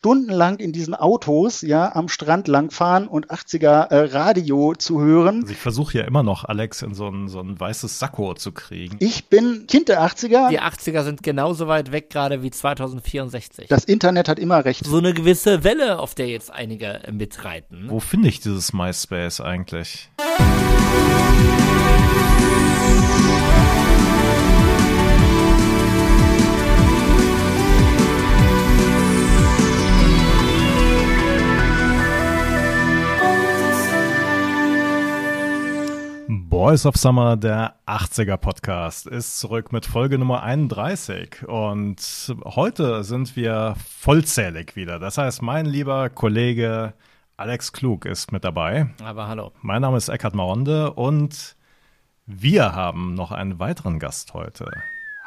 [0.00, 5.42] stundenlang in diesen Autos ja am Strand langfahren und 80er äh, Radio zu hören.
[5.42, 8.52] Also ich versuche ja immer noch, Alex in so ein, so ein weißes Sakko zu
[8.52, 8.96] kriegen.
[9.00, 10.48] Ich bin Kind der 80er.
[10.48, 13.68] Die 80er sind genauso weit weg gerade wie 2064.
[13.68, 14.86] Das Internet hat immer recht.
[14.86, 17.90] So eine gewisse Welle, auf der jetzt einige mitreiten.
[17.90, 20.08] Wo finde ich dieses MySpace eigentlich?
[36.62, 41.48] Boys of Summer, der 80er Podcast, ist zurück mit Folge Nummer 31.
[41.48, 44.98] Und heute sind wir vollzählig wieder.
[44.98, 46.92] Das heißt, mein lieber Kollege
[47.38, 48.90] Alex Klug ist mit dabei.
[49.02, 49.52] Aber hallo.
[49.62, 51.56] Mein Name ist Eckhard Maronde und
[52.26, 54.66] wir haben noch einen weiteren Gast heute.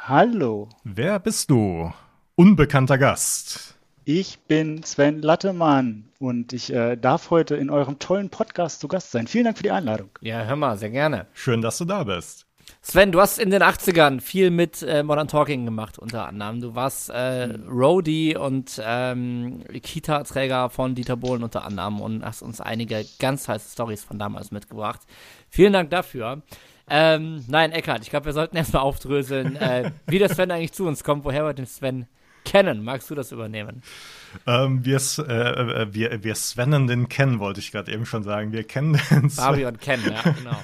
[0.06, 0.68] Hallo.
[0.84, 1.92] Wer bist du?
[2.36, 3.73] Unbekannter Gast.
[4.06, 9.12] Ich bin Sven Lattemann und ich äh, darf heute in eurem tollen Podcast zu Gast
[9.12, 9.26] sein.
[9.26, 10.10] Vielen Dank für die Einladung.
[10.20, 11.26] Ja, hör mal, sehr gerne.
[11.32, 12.44] Schön, dass du da bist.
[12.82, 16.60] Sven, du hast in den 80ern viel mit äh, Modern Talking gemacht, unter anderem.
[16.60, 22.60] Du warst äh, Roadie und ähm, Kita-Träger von Dieter Bohlen unter anderem und hast uns
[22.60, 25.00] einige ganz heiße Stories von damals mitgebracht.
[25.48, 26.42] Vielen Dank dafür.
[26.90, 30.86] Ähm, nein, Eckhard, ich glaube, wir sollten erstmal aufdröseln, äh, wie der Sven eigentlich zu
[30.86, 32.06] uns kommt, woher wir den Sven
[32.44, 32.84] kennen.
[32.84, 33.82] Magst du das übernehmen?
[34.46, 38.52] Ähm, wir, äh, äh, wir, wir Svennen den kennen, wollte ich gerade eben schon sagen.
[38.52, 39.44] Wir kennen den Sven.
[39.44, 40.56] Barbie und Ken, ja, genau.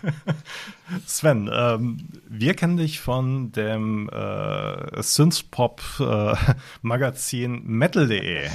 [1.07, 8.49] Sven, ähm, wir kennen dich von dem äh, Synthpop-Magazin äh, Metal.de.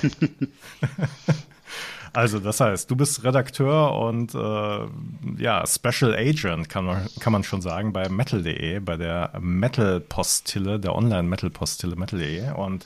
[2.15, 7.43] Also, das heißt, du bist Redakteur und äh, ja, Special Agent, kann man, kann man
[7.43, 12.53] schon sagen, bei Metal.de, bei der Metal-Postille, der Online-Metal-Postille Metal.de.
[12.53, 12.85] Und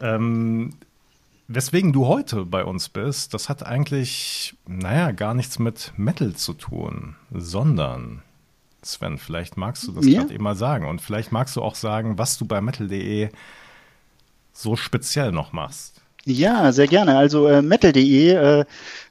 [0.00, 0.74] ähm,
[1.48, 6.52] weswegen du heute bei uns bist, das hat eigentlich, naja, gar nichts mit Metal zu
[6.52, 8.22] tun, sondern,
[8.82, 10.20] Sven, vielleicht magst du das ja.
[10.20, 10.86] gerade eben mal sagen.
[10.86, 13.30] Und vielleicht magst du auch sagen, was du bei Metal.de
[14.52, 15.99] so speziell noch machst.
[16.26, 17.16] Ja, sehr gerne.
[17.16, 18.64] Also äh, metal.de, äh,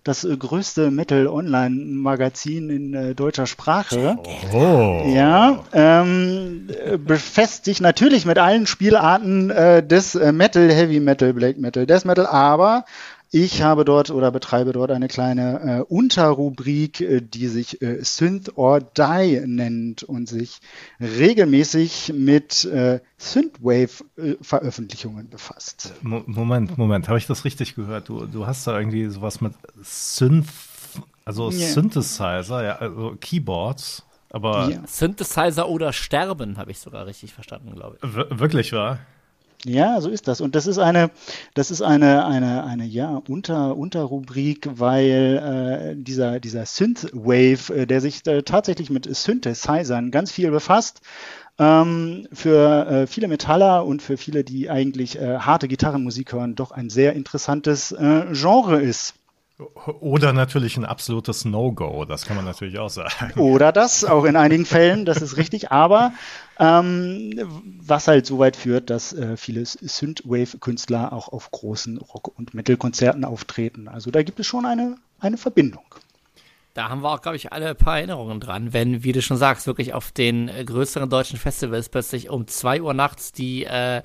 [0.03, 4.18] das äh, größte Metal-Online-Magazin in äh, deutscher Sprache.
[4.53, 5.03] Oh.
[5.08, 6.68] Ja, ähm,
[7.06, 12.06] befasst sich natürlich mit allen Spielarten äh, des äh, Metal, Heavy Metal, Black Metal, Death
[12.06, 12.86] Metal, aber
[13.32, 18.58] ich habe dort oder betreibe dort eine kleine äh, Unterrubrik, äh, die sich äh, Synth
[18.58, 20.60] or Die nennt und sich
[21.00, 25.94] regelmäßig mit äh, Synthwave-Veröffentlichungen befasst.
[26.02, 28.10] Moment, Moment, habe ich das richtig gehört?
[28.10, 29.54] Du, du hast da irgendwie sowas mit
[29.84, 30.48] Synth,
[31.24, 31.68] also yeah.
[31.68, 34.08] Synthesizer, ja, also Keyboards.
[34.32, 34.82] Aber ja.
[34.86, 38.10] Synthesizer oder Sterben, habe ich sogar richtig verstanden, glaube ich.
[38.40, 38.96] wirklich wahr?
[38.96, 39.00] Ja,
[40.00, 40.40] so ist das.
[40.42, 41.12] Und das ist eine,
[41.53, 48.00] das ist eine, eine, eine ja, Unter, Unterrubrik, weil äh, dieser, dieser Synthwave, äh, der
[48.00, 51.02] sich äh, tatsächlich mit Synthesizern ganz viel befasst,
[51.58, 56.72] ähm, für äh, viele Metaller und für viele, die eigentlich äh, harte Gitarrenmusik hören, doch
[56.72, 59.16] ein sehr interessantes äh, Genre ist.
[60.00, 63.38] Oder natürlich ein absolutes No-Go, das kann man natürlich auch sagen.
[63.38, 65.69] Oder das, auch in einigen Fällen, das ist richtig.
[65.69, 66.14] Aber
[66.59, 67.34] ähm,
[67.81, 73.24] was halt so weit führt, dass äh, viele Synthwave-Künstler auch auf großen Rock- und Metal-Konzerten
[73.24, 73.88] auftreten.
[73.88, 75.96] Also da gibt es schon eine, eine Verbindung.
[76.74, 79.38] Da haben wir auch, glaube ich, alle ein paar Erinnerungen dran, wenn, wie du schon
[79.38, 84.02] sagst, wirklich auf den äh, größeren deutschen Festivals plötzlich um zwei Uhr nachts die äh,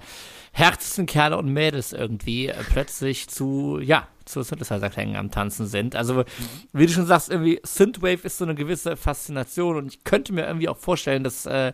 [0.53, 5.97] härtesten Kerle und Mädels irgendwie äh, plötzlich zu, ja, zu Synthesizer-Klängen am Tanzen sind.
[5.97, 6.25] Also,
[6.73, 10.47] wie du schon sagst, irgendwie Synthwave ist so eine gewisse Faszination und ich könnte mir
[10.47, 11.73] irgendwie auch vorstellen, dass äh,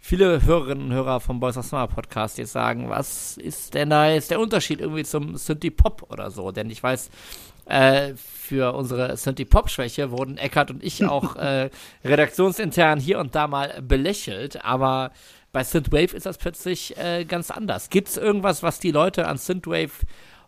[0.00, 4.10] viele Hörerinnen und Hörer vom Boys of Summer Podcast jetzt sagen, was ist denn da
[4.10, 6.50] jetzt der Unterschied irgendwie zum Synthie-Pop oder so?
[6.50, 7.10] Denn ich weiß,
[7.66, 11.70] äh, für unsere Synthie-Pop-Schwäche wurden Eckart und ich auch äh,
[12.04, 15.12] redaktionsintern hier und da mal belächelt, aber
[15.52, 17.90] bei Synthwave ist das plötzlich äh, ganz anders.
[17.90, 20.06] Gibt es irgendwas, was die Leute an Synthwave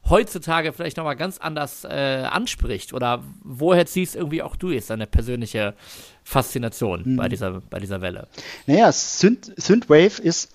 [0.09, 2.93] heutzutage vielleicht nochmal ganz anders äh, anspricht?
[2.93, 5.75] Oder woher ziehst irgendwie auch du jetzt deine persönliche
[6.25, 7.17] Faszination mhm.
[7.17, 8.29] bei, dieser, bei dieser Welle?
[8.67, 10.51] Naja, Synth, Synthwave ist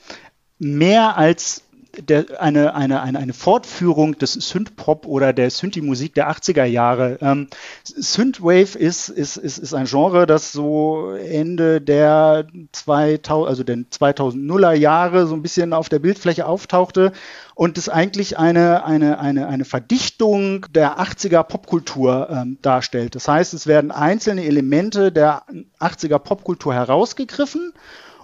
[0.60, 1.64] mehr als
[2.02, 7.18] der, eine, eine, eine, eine Fortführung des Synthpop oder der Synthi-Musik der 80er Jahre.
[7.22, 7.48] Ähm,
[7.84, 14.74] Synthwave ist, ist, ist, ist ein Genre, das so Ende der 2000, also den 2000er
[14.74, 17.12] Jahre so ein bisschen auf der Bildfläche auftauchte
[17.56, 23.16] und es eigentlich eine, eine, eine, eine Verdichtung der 80er Popkultur ähm, darstellt.
[23.16, 25.44] Das heißt, es werden einzelne Elemente der
[25.80, 27.74] 80er Popkultur herausgegriffen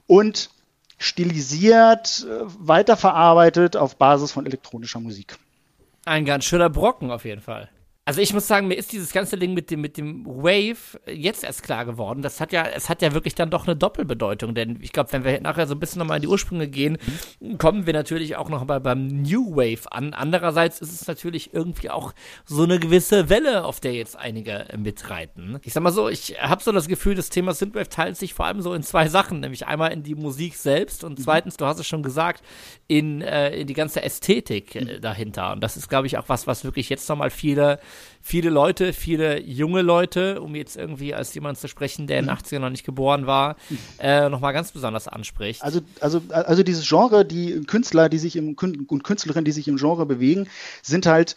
[0.05, 0.51] und
[1.03, 5.37] stilisiert, äh, weiterverarbeitet auf Basis von elektronischer Musik.
[6.05, 7.69] Ein ganz schöner Brocken auf jeden Fall.
[8.05, 11.45] Also ich muss sagen, mir ist dieses ganze Ding mit dem, mit dem Wave jetzt
[11.45, 12.21] erst klar geworden.
[12.21, 15.23] Das hat ja, es hat ja wirklich dann doch eine Doppelbedeutung, denn ich glaube, wenn
[15.23, 16.97] wir nachher so ein bisschen nochmal in die Ursprünge gehen,
[17.59, 20.13] kommen wir natürlich auch noch mal beim New Wave an.
[20.13, 22.13] Andererseits ist es natürlich irgendwie auch
[22.43, 25.59] so eine gewisse Welle, auf der jetzt einige mitreiten.
[25.63, 28.47] Ich sag mal so, ich habe so das Gefühl, das Thema Synthwave teilt sich vor
[28.47, 31.79] allem so in zwei Sachen, nämlich einmal in die Musik selbst und zweitens, du hast
[31.79, 32.43] es schon gesagt,
[32.89, 35.53] in, äh, in die ganze Ästhetik äh, dahinter.
[35.53, 37.79] Und das ist, glaube ich, auch was, was wirklich jetzt nochmal viele
[38.21, 42.35] viele Leute, viele junge Leute, um jetzt irgendwie als jemand zu sprechen, der in den
[42.35, 43.57] 80ern noch nicht geboren war,
[43.99, 45.61] äh, nochmal ganz besonders anspricht.
[45.61, 49.77] Also, also, also dieses Genre, die Künstler, die sich im und Künstlerinnen, die sich im
[49.77, 50.47] Genre bewegen,
[50.81, 51.35] sind halt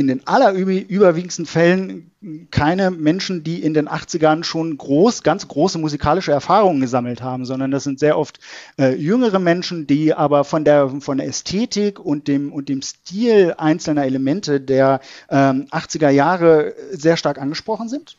[0.00, 2.10] in den allerüberwiegendsten Fällen
[2.50, 7.70] keine Menschen, die in den 80ern schon groß, ganz große musikalische Erfahrungen gesammelt haben, sondern
[7.70, 8.40] das sind sehr oft
[8.78, 13.54] äh, jüngere Menschen, die aber von der, von der Ästhetik und dem, und dem Stil
[13.58, 18.16] einzelner Elemente der ähm, 80er Jahre sehr stark angesprochen sind.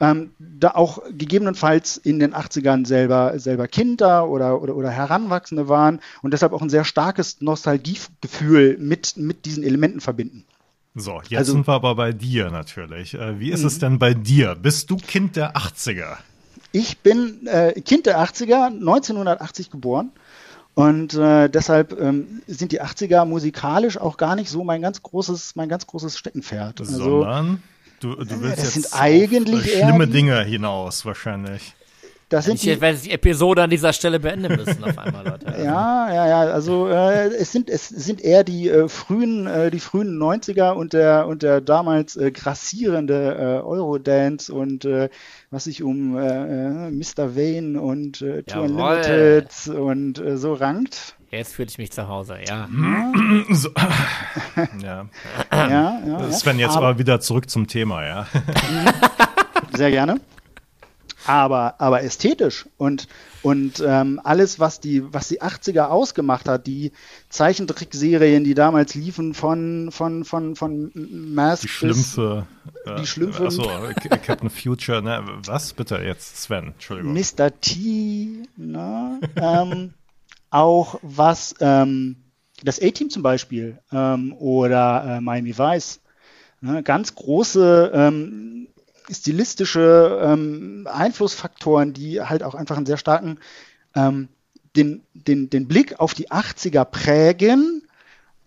[0.00, 6.00] Ähm, da auch gegebenenfalls in den 80ern selber, selber Kinder oder, oder, oder Heranwachsende waren
[6.22, 10.46] und deshalb auch ein sehr starkes Nostalgiegefühl mit, mit diesen Elementen verbinden.
[10.94, 13.14] So, jetzt also, sind wir aber bei dir natürlich.
[13.14, 14.56] Äh, wie ist es denn bei dir?
[14.56, 16.16] Bist du Kind der 80er?
[16.72, 20.10] Ich bin äh, Kind der 80er, 1980 geboren.
[20.74, 25.56] Und äh, deshalb ähm, sind die 80er musikalisch auch gar nicht so mein ganz großes,
[25.56, 26.80] mein ganz großes Steckenpferd.
[26.80, 27.62] Also, Sondern
[28.00, 31.74] du, du willst das jetzt sind eigentlich schlimme Dinge hinaus wahrscheinlich.
[32.30, 35.52] Das sind ich werde die Episode an dieser Stelle beenden müssen auf einmal, Leute.
[35.60, 36.40] Ja, ja, ja.
[36.52, 40.92] Also äh, es sind es sind eher die äh, frühen äh, die frühen 90er und
[40.92, 45.08] der und der damals äh, grassierende äh, Eurodance und äh,
[45.50, 47.34] was sich um äh, äh Mr.
[47.34, 51.16] Vane und äh, Tour Unlimited und äh, so rankt.
[51.32, 52.68] Jetzt fühle ich mich zu Hause, ja.
[53.50, 53.70] so.
[54.82, 55.06] ja.
[55.52, 58.26] ja, ja Sven, jetzt aber, aber wieder zurück zum Thema, ja.
[59.76, 60.20] Sehr gerne
[61.26, 63.08] aber, aber ästhetisch und,
[63.42, 66.92] und ähm, alles, was die, was die 80er ausgemacht hat, die
[67.28, 72.46] Zeichentrickserien, die damals liefen von, von, von, von Mask Die Schlümpfe.
[72.84, 73.46] Bis, die Schlümpfe.
[73.46, 73.68] Achso,
[74.24, 75.22] Captain Future, ne?
[75.44, 76.68] Was bitte jetzt, Sven?
[76.68, 77.12] Entschuldigung.
[77.12, 77.60] Mr.
[77.60, 79.20] T, ne?
[79.36, 79.94] ähm,
[80.50, 82.16] auch was, ähm,
[82.62, 86.00] das A-Team zum Beispiel ähm, oder äh, Miami Vice.
[86.60, 86.82] Ne?
[86.82, 88.68] Ganz große ähm,
[89.14, 93.38] stilistische ähm, Einflussfaktoren, die halt auch einfach einen sehr starken
[93.94, 94.28] ähm,
[94.76, 97.82] den, den, den Blick auf die 80er prägen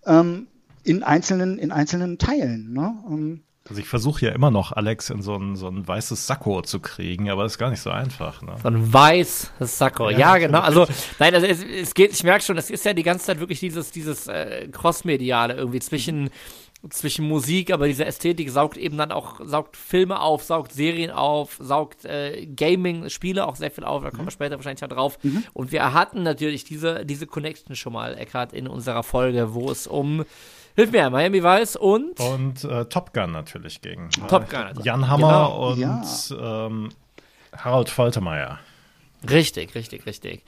[0.06, 0.48] ähm,
[0.84, 2.74] in, einzelnen, in einzelnen Teilen.
[2.74, 2.94] Ne?
[3.08, 6.62] Ähm, also ich versuche ja immer noch, Alex in so ein, so ein weißes Sakko
[6.64, 8.42] zu kriegen, aber das ist gar nicht so einfach.
[8.42, 8.56] Ne?
[8.62, 10.60] So ein weißes Sakko, ja, ja genau.
[10.60, 10.86] Also
[11.18, 13.62] nein, also es, es geht, ich merke schon, es ist ja die ganze Zeit wirklich
[13.62, 16.30] dieses, dieses äh, Crossmediale irgendwie zwischen
[16.90, 21.58] zwischen Musik, aber diese Ästhetik saugt eben dann auch, saugt Filme auf, saugt Serien auf,
[21.60, 24.32] saugt äh, Gaming, Spiele auch sehr viel auf, da kommen wir mhm.
[24.32, 25.18] später wahrscheinlich ja drauf.
[25.24, 25.44] Mhm.
[25.54, 29.88] Und wir hatten natürlich diese, diese Connection schon mal, Eckhart, in unserer Folge, wo es
[29.88, 30.26] um
[30.76, 32.20] Hilf mir, Miami Vice und.
[32.20, 34.10] Und äh, Top Gun natürlich gegen.
[34.28, 34.60] Top Gun.
[34.64, 34.82] Also.
[34.82, 35.70] Jan Hammer genau.
[35.70, 36.66] und ja.
[36.66, 36.90] ähm,
[37.56, 38.60] Harald Faltermeier.
[39.30, 40.44] Richtig, richtig, richtig.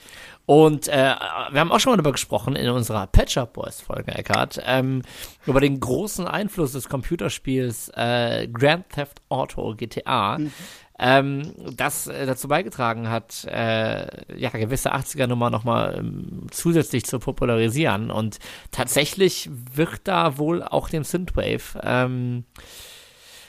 [0.45, 1.15] Und äh,
[1.51, 5.01] wir haben auch schon mal darüber gesprochen in unserer Patch Up Boys Folge, Eckhart, ähm,
[5.45, 10.51] über den großen Einfluss des Computerspiels äh, Grand Theft Auto GTA, mhm.
[10.99, 18.11] ähm, das äh, dazu beigetragen hat, äh, ja, gewisse 80er-Nummer nochmal ähm, zusätzlich zu popularisieren.
[18.11, 18.39] Und
[18.71, 22.43] tatsächlich wird da wohl auch dem Synthwave ähm,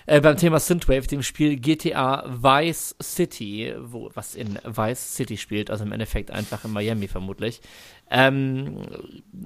[0.07, 5.71] äh, beim Thema Synthwave, dem Spiel GTA Vice City, wo, was in Vice City spielt,
[5.71, 7.61] also im Endeffekt einfach in Miami vermutlich,
[8.11, 8.79] ähm,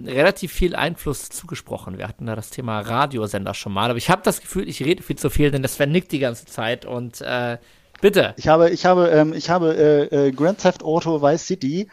[0.05, 1.99] relativ viel Einfluss zugesprochen.
[1.99, 5.02] Wir hatten da das Thema Radiosender schon mal, aber ich habe das Gefühl, ich rede
[5.02, 7.57] viel zu viel, denn das vernickt die ganze Zeit und äh,
[8.00, 8.35] bitte.
[8.37, 11.88] Ich habe, ich habe, ähm, ich habe äh, äh, Grand Theft Auto Vice City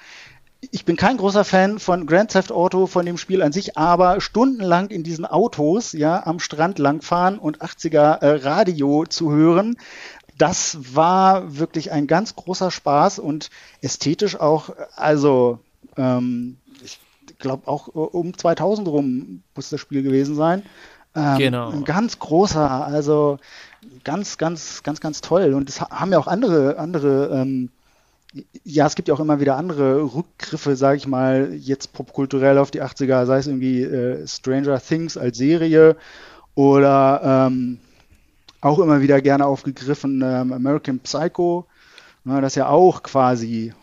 [0.71, 4.21] ich bin kein großer Fan von Grand Theft Auto, von dem Spiel an sich, aber
[4.21, 9.77] stundenlang in diesen Autos, ja, am Strand langfahren und 80er äh, Radio zu hören,
[10.37, 13.49] das war wirklich ein ganz großer Spaß und
[13.81, 15.59] ästhetisch auch, also,
[15.97, 16.99] ähm, ich
[17.39, 20.63] glaube auch um 2000 rum muss das Spiel gewesen sein.
[21.15, 21.69] Ähm, genau.
[21.71, 23.39] Ein ganz großer, also
[24.03, 25.53] ganz, ganz, ganz, ganz toll.
[25.53, 27.71] Und das haben ja auch andere, andere ähm,
[28.63, 32.71] ja, es gibt ja auch immer wieder andere Rückgriffe, sage ich mal, jetzt popkulturell auf
[32.71, 35.95] die 80er, sei es irgendwie äh, Stranger Things als Serie
[36.55, 37.79] oder ähm,
[38.61, 41.67] auch immer wieder gerne aufgegriffen ähm, American Psycho,
[42.23, 43.73] ne, das ja auch quasi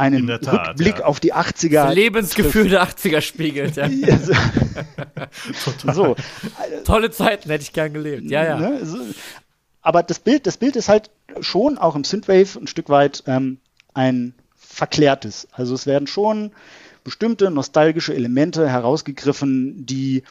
[0.00, 1.04] einen Rückblick ja.
[1.04, 1.84] auf die 80er.
[1.84, 3.76] Das Lebensgefühl der 80er spiegelt.
[3.76, 3.88] Ja.
[5.54, 5.92] so.
[5.92, 6.16] so.
[6.84, 8.30] Tolle Zeiten hätte ich gern gelebt.
[8.30, 8.58] Ja, ja.
[8.58, 8.80] Ne?
[9.82, 11.10] Aber das Bild, das Bild ist halt
[11.40, 13.58] schon auch im Synthwave ein Stück weit ähm,
[13.94, 15.48] ein verklärtes.
[15.52, 16.52] Also es werden schon
[17.02, 20.22] bestimmte nostalgische Elemente herausgegriffen, die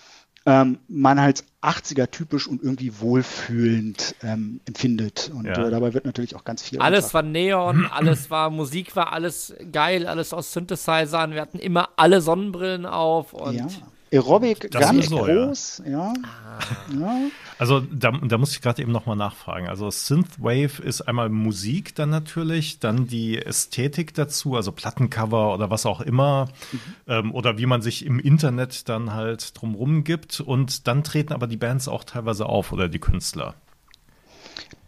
[0.46, 5.30] ähm, man halt 80er typisch und irgendwie wohlfühlend ähm, empfindet.
[5.34, 5.68] Und ja.
[5.68, 6.80] äh, dabei wird natürlich auch ganz viel.
[6.80, 7.16] Alles einfach.
[7.16, 11.34] war Neon, alles war Musik, war alles geil, alles aus Synthesizern.
[11.34, 13.56] Wir hatten immer alle Sonnenbrillen auf und.
[13.56, 13.68] Ja.
[14.12, 15.92] Aerobic das ganz so, groß, ja.
[15.92, 16.14] ja.
[16.24, 16.60] Ah.
[17.00, 17.20] ja.
[17.58, 19.68] Also da, da muss ich gerade eben nochmal nachfragen.
[19.68, 25.86] Also Synthwave ist einmal Musik dann natürlich, dann die Ästhetik dazu, also Plattencover oder was
[25.86, 26.80] auch immer, mhm.
[27.08, 30.40] ähm, oder wie man sich im Internet dann halt drumrum gibt.
[30.40, 33.56] Und dann treten aber die Bands auch teilweise auf oder die Künstler.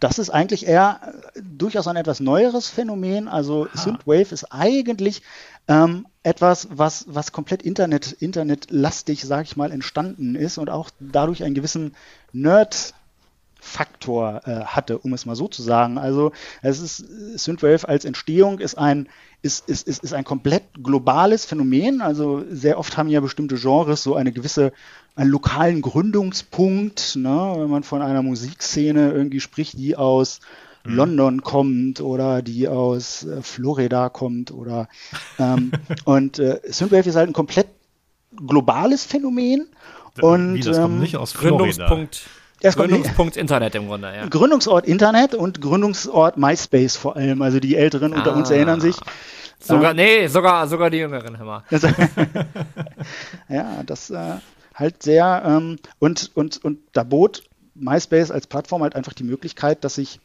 [0.00, 1.00] Das ist eigentlich eher
[1.34, 3.28] äh, durchaus ein etwas neueres Phänomen.
[3.28, 3.78] Also Aha.
[3.78, 5.22] Synthwave ist eigentlich
[5.68, 11.42] ähm, etwas, was, was komplett Internet, internetlastig, sage ich mal, entstanden ist und auch dadurch
[11.42, 11.94] einen gewissen
[12.32, 12.94] Nerd
[13.64, 15.96] Faktor äh, hatte, um es mal so zu sagen.
[15.96, 16.96] Also es ist
[17.38, 19.08] Synthwave als Entstehung ist ein
[19.40, 22.00] ist, ist, ist, ist ein komplett globales Phänomen.
[22.00, 24.72] Also sehr oft haben ja bestimmte Genres so eine gewisse
[25.14, 27.54] einen lokalen Gründungspunkt, ne?
[27.56, 30.40] wenn man von einer Musikszene irgendwie spricht, die aus
[30.84, 30.94] mhm.
[30.94, 34.88] London kommt oder die aus äh, Florida kommt oder
[35.38, 35.72] ähm,
[36.04, 37.68] und äh, Synthwave ist halt ein komplett
[38.34, 39.68] globales Phänomen.
[40.20, 41.56] Und, Wie, das ähm, kommt nicht aus Florida.
[41.56, 42.22] Gründungspunkt.
[42.60, 44.26] Das Gründungspunkt Internet im Grunde, ja.
[44.26, 47.42] Gründungsort Internet und Gründungsort MySpace vor allem.
[47.42, 48.18] Also die Älteren ah.
[48.18, 48.54] unter uns ah.
[48.54, 48.96] erinnern sich.
[49.58, 51.62] Sogar, ähm, nee, sogar, sogar die Jüngeren, mal.
[53.48, 54.34] ja, das äh,
[54.74, 59.84] halt sehr, ähm, und, und, und da bot MySpace als Plattform halt einfach die Möglichkeit,
[59.84, 60.20] dass sich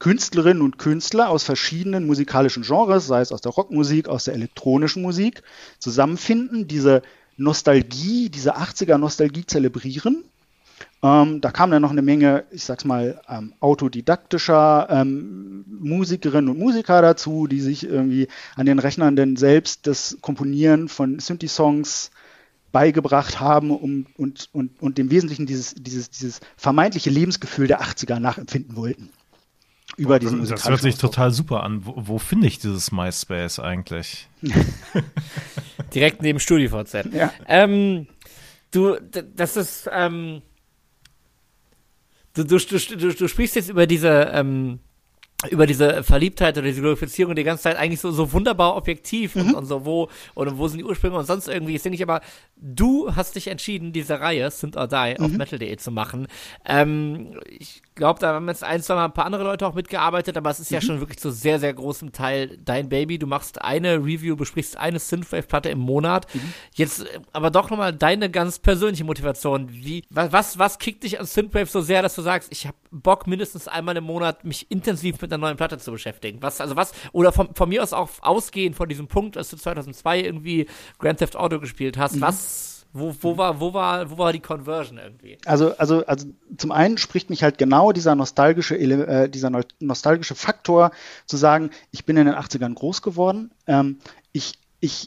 [0.00, 5.02] Künstlerinnen und Künstler aus verschiedenen musikalischen Genres, sei es aus der Rockmusik, aus der elektronischen
[5.02, 5.42] Musik,
[5.78, 7.02] zusammenfinden, diese
[7.36, 10.24] Nostalgie, diese 80er Nostalgie zelebrieren
[11.02, 16.58] ähm, da kam dann noch eine Menge, ich sag's mal, ähm, autodidaktischer ähm, Musikerinnen und
[16.58, 22.10] Musiker dazu, die sich irgendwie an den Rechnern denn selbst das Komponieren von Synthi-Songs
[22.70, 28.20] beigebracht haben um, und, und, und dem Wesentlichen dieses, dieses, dieses vermeintliche Lebensgefühl der 80er
[28.20, 29.10] nachempfinden wollten.
[29.96, 31.12] Über diesen Das hört sich Ausdruck.
[31.12, 31.84] total super an.
[31.84, 34.28] Wo, wo finde ich dieses MySpace eigentlich?
[35.94, 37.12] Direkt neben StudiVZ.
[37.12, 37.32] Ja.
[37.46, 38.06] Ähm,
[38.70, 38.96] du,
[39.34, 40.42] das ist, ähm,
[42.34, 44.78] du, du, du, du sprichst jetzt über diese, ähm,
[45.48, 49.42] über diese Verliebtheit oder diese Glorifizierung die ganze Zeit eigentlich so, so wunderbar objektiv mhm.
[49.42, 51.72] und, und, so, wo, oder wo sind die Ursprünge und sonst irgendwie.
[51.72, 52.20] Jetzt denke ich aber,
[52.56, 55.24] du hast dich entschieden, diese Reihe, Synth or Die, mhm.
[55.24, 56.26] auf metal.de zu machen.
[56.66, 60.34] Ähm, ich glaube, da haben jetzt ein, zwei Mal ein paar andere Leute auch mitgearbeitet,
[60.38, 60.76] aber es ist mhm.
[60.76, 63.18] ja schon wirklich zu sehr, sehr großem Teil dein Baby.
[63.18, 66.26] Du machst eine Review, besprichst eine Synthwave-Platte im Monat.
[66.34, 66.54] Mhm.
[66.72, 69.68] Jetzt äh, aber doch nochmal deine ganz persönliche Motivation.
[69.70, 73.26] Wie, was, was kickt dich an Synthwave so sehr, dass du sagst, ich habe Bock,
[73.26, 76.40] mindestens einmal im Monat mich intensiv mit einer neuen Platte zu beschäftigen?
[76.40, 79.58] Was, also was, oder von, von mir aus auch ausgehend von diesem Punkt, dass du
[79.58, 80.66] 2002 irgendwie
[80.98, 82.22] Grand Theft Auto gespielt hast, mhm.
[82.22, 85.38] was wo, wo, war, wo, war, wo war die Conversion irgendwie?
[85.44, 90.90] Also, also, also zum einen spricht mich halt genau dieser nostalgische, äh, dieser nostalgische Faktor
[91.26, 93.52] zu sagen, ich bin in den 80ern groß geworden.
[93.66, 93.98] Ähm,
[94.32, 95.06] ich, ich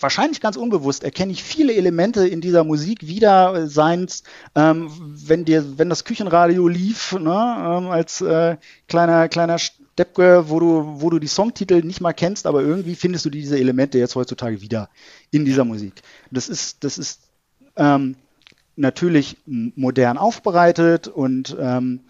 [0.00, 4.22] wahrscheinlich ganz unbewusst erkenne ich viele Elemente in dieser Musik wieder, seins,
[4.54, 8.56] ähm, wenn dir, wenn das Küchenradio lief, ne, ähm, als äh,
[8.88, 9.58] kleiner, kleiner
[9.98, 13.58] Deppke, wo du, wo du die Songtitel nicht mal kennst, aber irgendwie findest du diese
[13.58, 14.90] Elemente jetzt heutzutage wieder
[15.30, 16.02] in dieser Musik.
[16.30, 17.20] Das ist, das ist
[17.76, 18.16] ähm,
[18.76, 22.00] natürlich modern aufbereitet und ähm,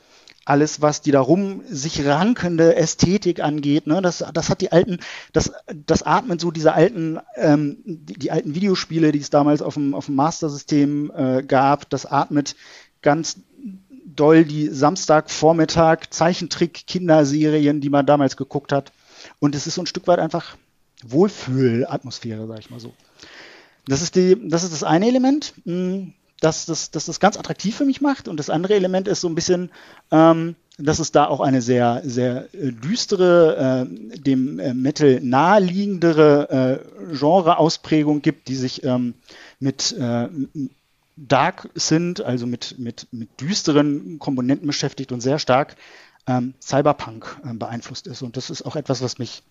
[0.45, 5.01] alles, was die darum sich rankende Ästhetik angeht, ne, das, das hat die alten,
[5.33, 5.53] das,
[5.87, 9.93] das atmet so diese alten, ähm, die, die alten Videospiele, die es damals auf dem,
[9.93, 12.55] auf dem Master-System äh, gab, das atmet
[13.03, 13.39] ganz
[14.17, 18.93] doll die Samstagvormittag Zeichentrick-Kinderserien, die man damals geguckt hat.
[19.39, 20.57] Und es ist so ein Stück weit einfach
[21.05, 22.95] Wohlfühlatmosphäre, sag ich mal so.
[23.87, 27.77] Das ist, die, das ist das eine Element, hm, das, das, das das ganz attraktiv
[27.77, 28.29] für mich macht.
[28.29, 29.71] Und das andere Element ist so ein bisschen,
[30.11, 36.83] ähm, dass es da auch eine sehr, sehr äh, düstere, äh, dem äh, Metal naheliegendere
[37.11, 39.15] äh, Genre-Ausprägung gibt, die sich ähm,
[39.61, 40.29] mit, äh,
[41.17, 45.77] dark sind, also mit, mit, mit düsteren Komponenten beschäftigt und sehr stark
[46.27, 48.23] ähm, Cyberpunk äh, beeinflusst ist.
[48.23, 49.43] Und das ist auch etwas, was mich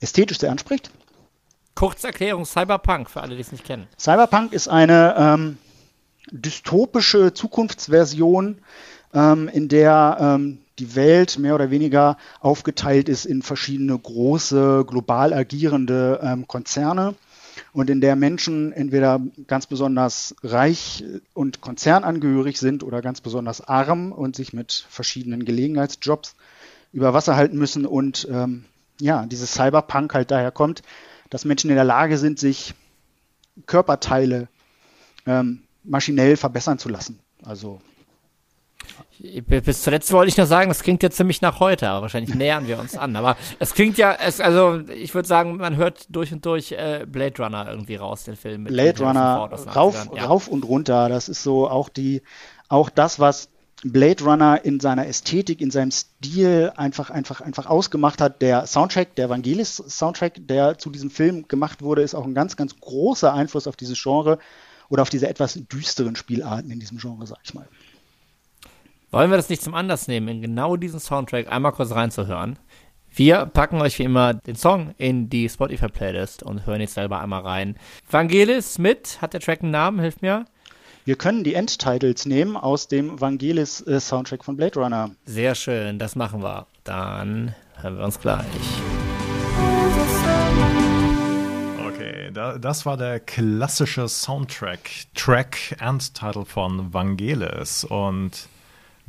[0.00, 0.90] ästhetisch sehr anspricht.
[1.74, 3.86] Kurzerklärung Cyberpunk, für alle, die es nicht kennen.
[3.98, 5.58] Cyberpunk ist eine ähm,
[6.30, 8.58] dystopische Zukunftsversion,
[9.14, 15.32] ähm, in der ähm, die Welt mehr oder weniger aufgeteilt ist in verschiedene große, global
[15.32, 17.14] agierende ähm, Konzerne
[17.72, 24.12] und in der Menschen entweder ganz besonders reich und konzernangehörig sind oder ganz besonders arm
[24.12, 26.34] und sich mit verschiedenen Gelegenheitsjobs
[26.92, 28.64] über Wasser halten müssen und ähm,
[29.00, 30.82] ja, dieses Cyberpunk halt daher kommt,
[31.30, 32.74] dass Menschen in der Lage sind, sich
[33.66, 34.48] Körperteile
[35.26, 37.18] ähm, maschinell verbessern zu lassen.
[37.44, 37.80] Also
[39.46, 42.66] bis zuletzt wollte ich nur sagen, das klingt ja ziemlich nach heute, aber wahrscheinlich nähern
[42.68, 43.16] wir uns an.
[43.16, 47.06] Aber es klingt ja, es, also ich würde sagen, man hört durch und durch äh,
[47.06, 48.64] Blade Runner irgendwie raus, den Film.
[48.64, 50.24] Mit Blade Runner rauf, ja.
[50.24, 51.08] rauf und runter.
[51.08, 52.22] Das ist so auch die,
[52.68, 53.48] auch das, was
[53.84, 58.42] Blade Runner in seiner Ästhetik, in seinem Stil einfach, einfach, einfach ausgemacht hat.
[58.42, 62.78] Der Soundtrack, der Vangelis-Soundtrack, der zu diesem Film gemacht wurde, ist auch ein ganz, ganz
[62.80, 64.38] großer Einfluss auf dieses Genre
[64.88, 67.68] oder auf diese etwas düsteren Spielarten in diesem Genre, sag ich mal.
[69.10, 72.58] Wollen wir das nicht zum Anlass nehmen, in genau diesen Soundtrack einmal kurz reinzuhören?
[73.10, 77.40] Wir packen euch wie immer den Song in die Spotify-Playlist und hören jetzt selber einmal
[77.40, 77.78] rein.
[78.10, 80.44] Vangelis mit, hat der Track einen Namen, hilft mir?
[81.06, 85.10] Wir können die Endtitles nehmen aus dem Vangelis-Soundtrack äh, von Blade Runner.
[85.24, 86.66] Sehr schön, das machen wir.
[86.84, 88.44] Dann hören wir uns gleich.
[91.88, 97.84] Okay, da, das war der klassische Soundtrack, Track and Title von Vangelis.
[97.84, 98.48] Und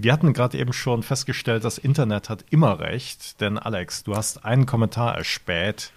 [0.02, 4.46] wir hatten gerade eben schon festgestellt, das Internet hat immer recht, denn Alex, du hast
[4.46, 5.92] einen Kommentar erspäht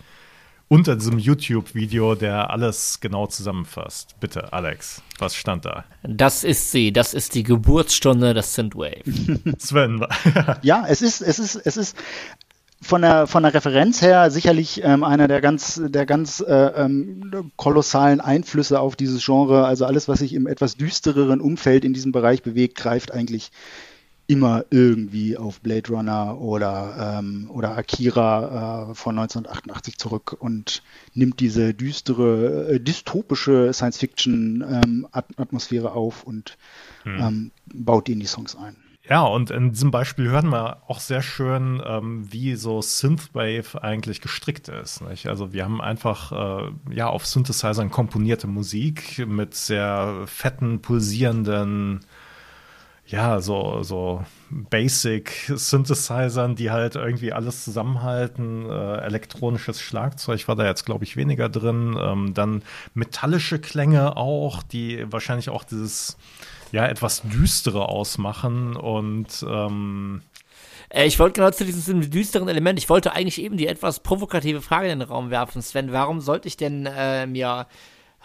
[0.66, 4.18] unter diesem YouTube-Video, der alles genau zusammenfasst.
[4.18, 5.85] Bitte, Alex, was stand da?
[6.02, 9.04] Das ist sie, das ist die Geburtsstunde des Synthwave.
[9.59, 10.04] Sven.
[10.62, 11.97] ja, es ist, es ist, es ist
[12.80, 17.52] von der, von der Referenz her sicherlich ähm, einer der ganz, der ganz äh, ähm,
[17.54, 19.64] kolossalen Einflüsse auf dieses Genre.
[19.64, 23.52] Also alles, was sich im etwas düstereren Umfeld in diesem Bereich bewegt, greift eigentlich
[24.32, 31.40] immer irgendwie auf Blade Runner oder, ähm, oder Akira äh, von 1988 zurück und nimmt
[31.40, 36.56] diese düstere, äh, dystopische Science-Fiction-Atmosphäre ähm, auf und
[37.02, 37.20] hm.
[37.20, 38.76] ähm, baut die in die Songs ein.
[39.06, 44.22] Ja, und in diesem Beispiel hören wir auch sehr schön, ähm, wie so Synthwave eigentlich
[44.22, 45.02] gestrickt ist.
[45.02, 45.26] Nicht?
[45.26, 52.00] Also wir haben einfach äh, ja auf Synthesizern komponierte Musik mit sehr fetten, pulsierenden
[53.12, 58.68] ja, so, so Basic Synthesizern, die halt irgendwie alles zusammenhalten.
[58.70, 61.96] Äh, elektronisches Schlagzeug war da jetzt, glaube ich, weniger drin.
[62.01, 62.62] Ähm, dann
[62.94, 66.16] metallische Klänge auch, die wahrscheinlich auch dieses,
[66.72, 70.22] ja, etwas düstere ausmachen und, ähm,
[70.88, 74.62] äh, ich wollte genau zu diesem düsteren Element, ich wollte eigentlich eben die etwas provokative
[74.62, 77.66] Frage in den Raum werfen, Sven, warum sollte ich denn äh, mir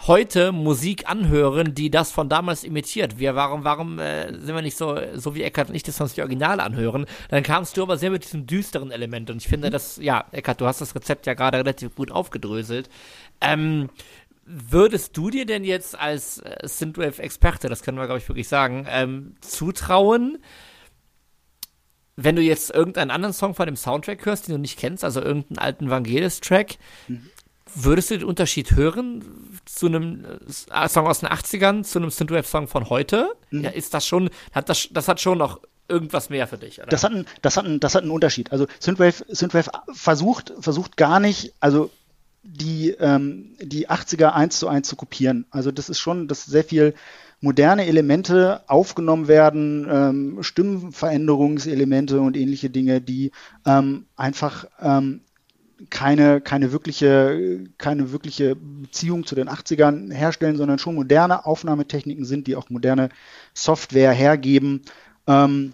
[0.05, 3.17] heute Musik anhören, die das von damals imitiert.
[3.17, 6.13] Wir, warum, warum äh, sind wir nicht so, so wie Eckart und ich das uns
[6.13, 7.05] die Originale anhören?
[7.29, 9.29] Dann kamst du aber sehr mit diesem düsteren Element.
[9.29, 9.71] Und ich finde, mhm.
[9.71, 12.89] das, ja, Eckart, du hast das Rezept ja gerade relativ gut aufgedröselt.
[13.41, 13.89] Ähm,
[14.45, 18.85] würdest du dir denn jetzt als äh, Synthwave-Experte, das können wir, glaube ich, wirklich sagen,
[18.89, 20.37] ähm, zutrauen,
[22.15, 25.21] wenn du jetzt irgendeinen anderen Song von dem Soundtrack hörst, den du nicht kennst, also
[25.21, 27.29] irgendeinen alten Vangelis-Track, mhm.
[27.75, 32.67] Würdest du den Unterschied hören zu einem äh, Song aus den 80ern zu einem Synthwave-Song
[32.67, 33.29] von heute?
[33.51, 33.63] Mhm.
[33.63, 36.87] Ja, ist das schon, hat das, das hat schon noch irgendwas mehr für dich, oder?
[36.87, 38.51] Das hat, einen, das hat, einen, das hat einen Unterschied.
[38.51, 41.89] Also Synthwave, Synthwave versucht, versucht gar nicht, also
[42.43, 45.45] die, ähm, die 80er eins zu eins zu kopieren.
[45.49, 46.93] Also das ist schon, dass sehr viel
[47.39, 53.31] moderne Elemente aufgenommen werden, ähm, Stimmenveränderungselemente und ähnliche Dinge, die
[53.65, 55.21] ähm, einfach ähm,
[55.89, 62.47] keine, keine, wirkliche, keine wirkliche Beziehung zu den 80ern herstellen, sondern schon moderne Aufnahmetechniken sind,
[62.47, 63.09] die auch moderne
[63.53, 64.81] Software hergeben.
[65.27, 65.73] Ähm,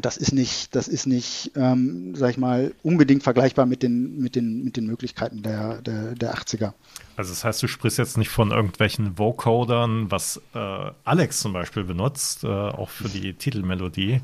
[0.00, 4.36] das ist nicht, das ist nicht, ähm, sag ich mal, unbedingt vergleichbar mit den, mit
[4.36, 6.74] den, mit den Möglichkeiten der, der, der 80er.
[7.16, 11.82] Also das heißt, du sprichst jetzt nicht von irgendwelchen Vocodern, was äh, Alex zum Beispiel
[11.82, 14.20] benutzt, äh, auch für die Titelmelodie,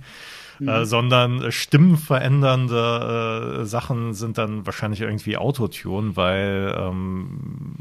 [0.58, 0.68] mhm.
[0.68, 7.76] äh, sondern stimmenverändernde äh, Sachen sind dann wahrscheinlich irgendwie Autotune, weil ähm,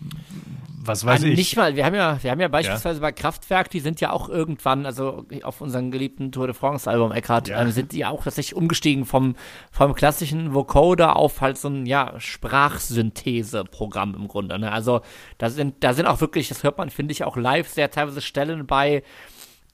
[0.88, 1.38] was weiß Nein, ich.
[1.38, 3.02] Nicht mal, wir haben ja, wir haben ja beispielsweise ja.
[3.02, 7.12] bei Kraftwerk, die sind ja auch irgendwann, also auf unserem geliebten Tour de France Album,
[7.12, 7.62] Eckhart, ja.
[7.62, 9.36] ähm, sind die auch tatsächlich umgestiegen vom,
[9.72, 14.72] vom klassischen Vocoder auf halt so ein, ja, Sprachsynthese-Programm im Grunde, ne?
[14.72, 15.02] Also,
[15.38, 18.22] da sind, da sind auch wirklich, das hört man, finde ich, auch live sehr teilweise
[18.22, 19.04] Stellen bei,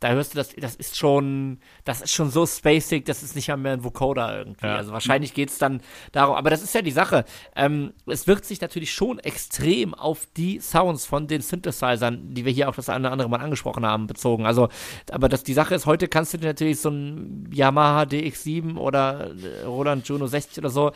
[0.02, 3.56] da hörst du das, das ist schon, das ist schon so spacig, das ist nicht
[3.56, 4.66] mehr ein Vocoder irgendwie.
[4.66, 4.76] Ja.
[4.78, 7.24] Also wahrscheinlich geht es dann darum, aber das ist ja die Sache.
[7.56, 12.52] Ähm, es wirkt sich natürlich schon extrem auf die Sounds von den Synthesizern, die wir
[12.52, 14.48] hier auch das eine oder andere Mal angesprochen haben, bezogen.
[14.48, 14.70] Also,
[15.12, 19.32] aber das, die Sache ist, heute kannst du dir natürlich so ein Yamaha DX7 oder
[19.66, 20.92] Roland Juno 60 oder so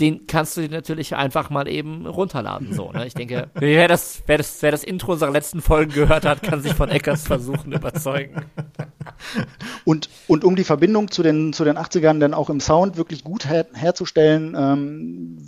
[0.00, 2.72] den kannst du dir natürlich einfach mal eben runterladen.
[2.72, 3.06] So, ne?
[3.06, 6.60] Ich denke, wer das, wer, das, wer das Intro unserer letzten Folgen gehört hat, kann
[6.60, 8.44] sich von Eckers versuchen überzeugen.
[9.84, 13.24] Und, und um die Verbindung zu den, zu den 80ern dann auch im Sound wirklich
[13.24, 15.38] gut her herzustellen, ähm,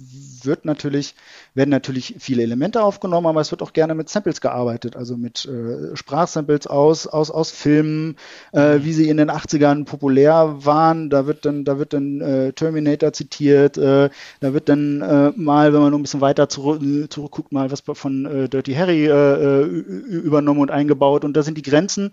[0.44, 1.14] wird natürlich,
[1.54, 5.46] werden natürlich viele Elemente aufgenommen, aber es wird auch gerne mit Samples gearbeitet, also mit
[5.46, 8.16] äh, Sprachsamples aus, aus, aus Filmen,
[8.52, 11.10] äh, wie sie in den 80ern populär waren.
[11.10, 14.10] Da wird dann, da wird dann äh, Terminator zitiert, äh,
[14.40, 17.80] da wird dann äh, mal, wenn man noch ein bisschen weiter zurück, zurückguckt, mal was
[17.80, 21.24] von äh, Dirty Harry äh, übernommen und eingebaut.
[21.24, 22.10] Und da sind die Grenzen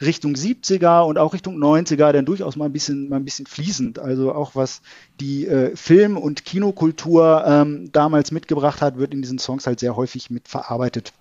[0.00, 3.98] Richtung 70er und auch Richtung 90er dann durchaus mal ein bisschen, mal ein bisschen fließend.
[3.98, 4.80] Also auch was
[5.20, 9.96] die äh, Film- und Kinokultur ähm, damals mitgebracht hat, wird in diesen Songs halt sehr
[9.96, 11.12] häufig mit verarbeitet.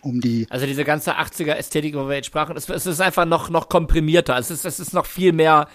[0.00, 3.26] Um die also diese ganze 80er Ästhetik, wo wir jetzt sprachen, es, es ist einfach
[3.26, 4.38] noch, noch komprimierter.
[4.38, 5.68] Es ist, es ist noch viel mehr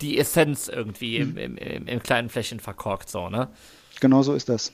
[0.00, 1.36] die Essenz irgendwie mhm.
[1.36, 3.48] im, im, im, kleinen Fläschchen verkorkt, so, ne?
[4.00, 4.72] Genau so ist das.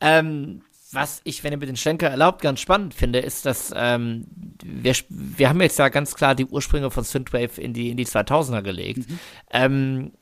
[0.00, 0.62] Ähm,
[0.94, 4.26] was ich, wenn ihr mit den Schenker erlaubt, ganz spannend finde, ist, dass ähm,
[4.62, 8.06] wir, wir haben jetzt ja ganz klar die Ursprünge von Synthwave in die, in die
[8.06, 9.08] 2000er gelegt.
[9.08, 9.18] Mhm.
[9.52, 10.12] Ähm,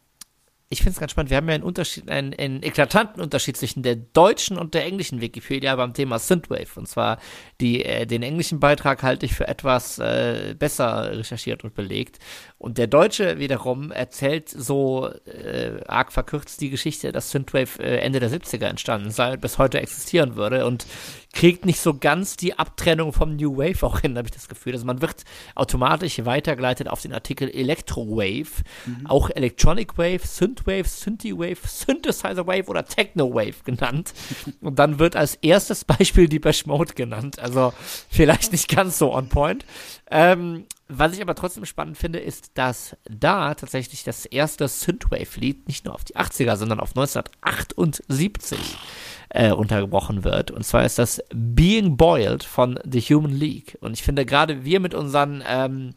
[0.72, 1.30] ich finde es ganz spannend.
[1.30, 5.20] Wir haben ja einen Unterschied, einen, einen, eklatanten Unterschied zwischen der deutschen und der englischen
[5.20, 6.68] Wikipedia beim Thema Synthwave.
[6.76, 7.18] Und zwar
[7.60, 12.20] die, äh, den englischen Beitrag halte ich für etwas äh, besser recherchiert und belegt.
[12.56, 18.20] Und der Deutsche wiederum erzählt so äh, arg verkürzt die Geschichte, dass Synthwave äh, Ende
[18.20, 20.86] der 70er entstanden sei und bis heute existieren würde und
[21.32, 24.72] kriegt nicht so ganz die Abtrennung vom New Wave auch hin, habe ich das Gefühl.
[24.72, 29.06] Also man wird automatisch weitergeleitet auf den Artikel Electro-Wave, mhm.
[29.06, 34.12] auch Electronic Wave, Synthwave, Synthi-Wave, Synthesizer Wave oder Techno-Wave genannt.
[34.60, 37.38] Und dann wird als erstes Beispiel die Mode genannt.
[37.38, 37.72] Also
[38.08, 39.64] vielleicht nicht ganz so on point.
[40.10, 45.84] Ähm, was ich aber trotzdem spannend finde, ist, dass da tatsächlich das erste Synthwave-Lied nicht
[45.84, 48.58] nur auf die 80er, sondern auf 1978
[49.30, 50.50] äh, untergebrochen wird.
[50.50, 53.78] Und zwar ist das Being Boiled von The Human League.
[53.80, 55.94] Und ich finde gerade wir mit unseren ähm,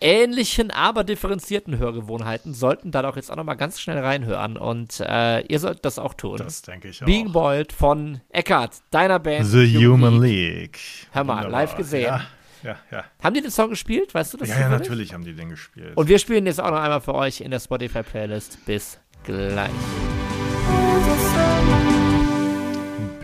[0.00, 4.56] ähnlichen, aber differenzierten Hörgewohnheiten sollten da doch jetzt auch nochmal ganz schnell reinhören.
[4.56, 6.38] Und äh, ihr solltet das auch tun.
[6.38, 7.06] Das denke ich auch.
[7.06, 9.46] Being Boiled von Eckart, deiner Band.
[9.46, 10.60] The Human, Human League.
[10.60, 10.78] League.
[11.12, 11.60] Hör mal, Wunderbar.
[11.60, 12.04] live gesehen.
[12.04, 12.22] Ja
[12.64, 13.04] ja, ja.
[13.22, 14.14] Haben die den Song gespielt?
[14.14, 14.48] Weißt du das?
[14.48, 15.96] Ja, ja, natürlich haben die den gespielt.
[15.96, 18.64] Und wir spielen jetzt auch noch einmal für euch in der Spotify-Playlist.
[18.64, 19.70] Bis gleich.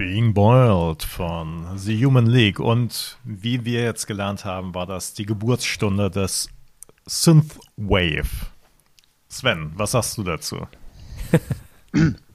[0.01, 2.59] Being Boiled von The Human League.
[2.59, 6.49] Und wie wir jetzt gelernt haben, war das die Geburtsstunde des
[7.05, 8.47] Synthwave.
[9.29, 10.67] Sven, was sagst du dazu?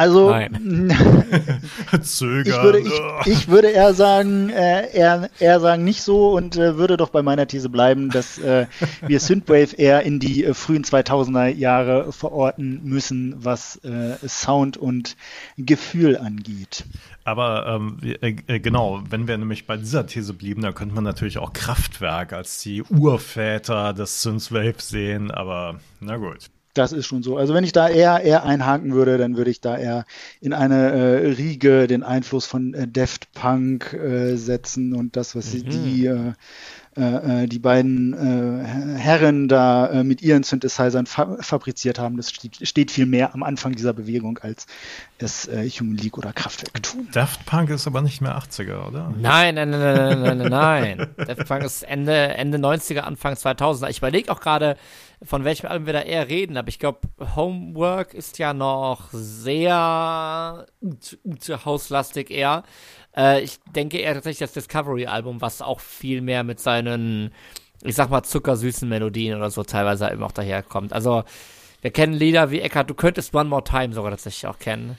[0.00, 0.30] Also
[2.00, 2.46] Zögern.
[2.46, 6.78] Ich würde, ich, ich würde eher sagen, äh, eher, eher sagen nicht so und äh,
[6.78, 8.64] würde doch bei meiner These bleiben, dass äh,
[9.06, 15.18] wir Synthwave eher in die äh, frühen 2000er Jahre verorten müssen, was äh, Sound und
[15.58, 16.84] Gefühl angeht.
[17.24, 21.36] Aber ähm, äh, genau, wenn wir nämlich bei dieser These blieben, dann könnte man natürlich
[21.36, 27.36] auch Kraftwerk als die Urväter des Synthwave sehen, aber na gut das ist schon so.
[27.36, 30.04] Also wenn ich da eher, eher einhaken würde, dann würde ich da eher
[30.40, 35.52] in eine äh, Riege den Einfluss von äh, Deft Punk äh, setzen und das, was
[35.52, 35.70] mhm.
[35.70, 36.32] die, äh,
[36.94, 42.90] äh, die beiden äh, Herren da mit ihren Synthesizern fa fabriziert haben, das steht, steht,
[42.90, 44.66] viel mehr am Anfang dieser Bewegung, als
[45.18, 47.08] es Human League oder Kraftwerk tun.
[47.12, 49.12] Daft Punk ist aber nicht mehr 80er, oder?
[49.18, 51.08] Nein, nein, nein, nein, nein, nein, nein.
[51.16, 53.88] Daft Punk ist Ende, Ende 90er, Anfang 2000er.
[53.90, 54.76] Ich überlege auch gerade,
[55.22, 57.00] von welchem Album wir da eher reden, aber ich glaube,
[57.36, 60.66] Homework ist ja noch sehr
[61.64, 62.62] hauslastig eher.
[63.14, 67.32] Äh, ich denke eher tatsächlich das Discovery-Album, was auch viel mehr mit seinen,
[67.82, 70.92] ich sag mal, zuckersüßen Melodien oder so teilweise eben auch daherkommt.
[70.92, 71.24] Also,
[71.82, 74.98] wir kennen Lieder wie Eckart, du könntest One More Time sogar tatsächlich auch kennen.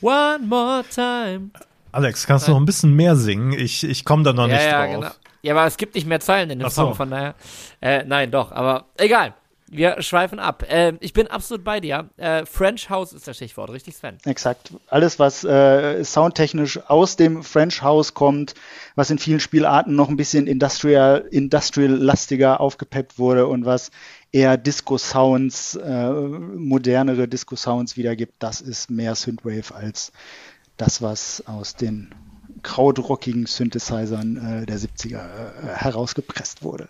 [0.00, 1.50] One More Time.
[1.90, 3.52] Alex, kannst du noch ein bisschen mehr singen?
[3.52, 4.94] Ich, ich komme da noch ja, nicht ja, drauf.
[4.94, 5.10] Genau.
[5.42, 6.82] Ja, aber es gibt nicht mehr Zeilen in dem so.
[6.82, 7.34] Song, von daher.
[7.80, 9.34] Äh, nein, doch, aber egal.
[9.70, 10.64] Wir schweifen ab.
[10.68, 12.08] Äh, ich bin absolut bei dir.
[12.16, 14.16] Äh, French House ist das Stichwort, richtig, Sven?
[14.24, 14.72] Exakt.
[14.88, 18.54] Alles, was äh, soundtechnisch aus dem French House kommt,
[18.94, 23.90] was in vielen Spielarten noch ein bisschen industrial, industrial-lastiger aufgepeppt wurde und was
[24.32, 30.12] eher Disco-Sounds, äh, modernere Disco-Sounds wiedergibt, das ist mehr Synthwave als
[30.76, 32.14] das, was aus den
[32.62, 36.88] krautrockigen Synthesizern äh, der 70er äh, herausgepresst wurde.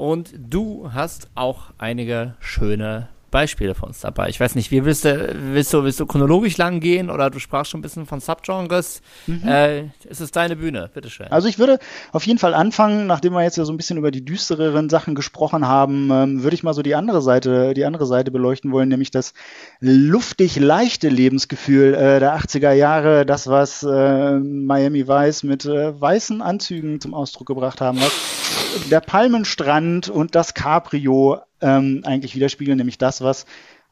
[0.00, 4.28] Und du hast auch einige schöne Beispiele von uns dabei.
[4.28, 7.38] Ich weiß nicht, wie willst du, willst du, willst du chronologisch lang gehen oder du
[7.38, 9.02] sprachst schon ein bisschen von Subgenres?
[9.26, 9.46] Mhm.
[9.46, 11.28] Äh, es ist deine Bühne, bitteschön.
[11.28, 11.78] Also ich würde
[12.12, 15.14] auf jeden Fall anfangen, nachdem wir jetzt ja so ein bisschen über die düstereren Sachen
[15.14, 18.88] gesprochen haben, ähm, würde ich mal so die andere Seite, die andere Seite beleuchten wollen,
[18.88, 19.32] nämlich das
[19.80, 26.42] luftig leichte Lebensgefühl äh, der 80er Jahre, das was äh, Miami Vice mit äh, weißen
[26.42, 32.98] Anzügen zum Ausdruck gebracht haben, was der Palmenstrand und das Cabrio ähm, eigentlich widerspiegeln, nämlich
[32.98, 33.46] das, was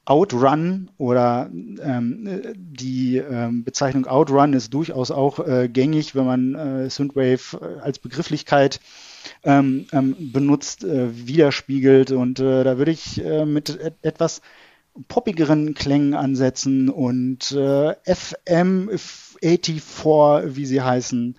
[0.08, 6.88] Outrun oder ähm, die ähm, Bezeichnung Outrun ist durchaus auch äh, gängig, wenn man äh,
[6.88, 8.80] Synthwave äh, als Begrifflichkeit
[9.44, 12.12] ähm, ähm, benutzt, äh, widerspiegelt.
[12.12, 14.40] Und äh, da würde ich äh, mit et etwas
[15.08, 21.36] poppigeren Klängen ansetzen und äh, FM84, wie sie heißen,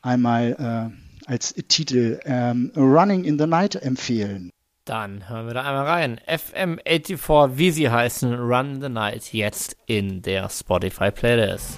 [0.00, 0.86] einmal äh,
[1.30, 4.50] als Titel ähm, Running in the Night empfehlen.
[4.86, 6.20] Dann hören wir da einmal rein.
[6.28, 11.76] FM84, wie sie heißen, Run the Night, jetzt in der Spotify Playlist.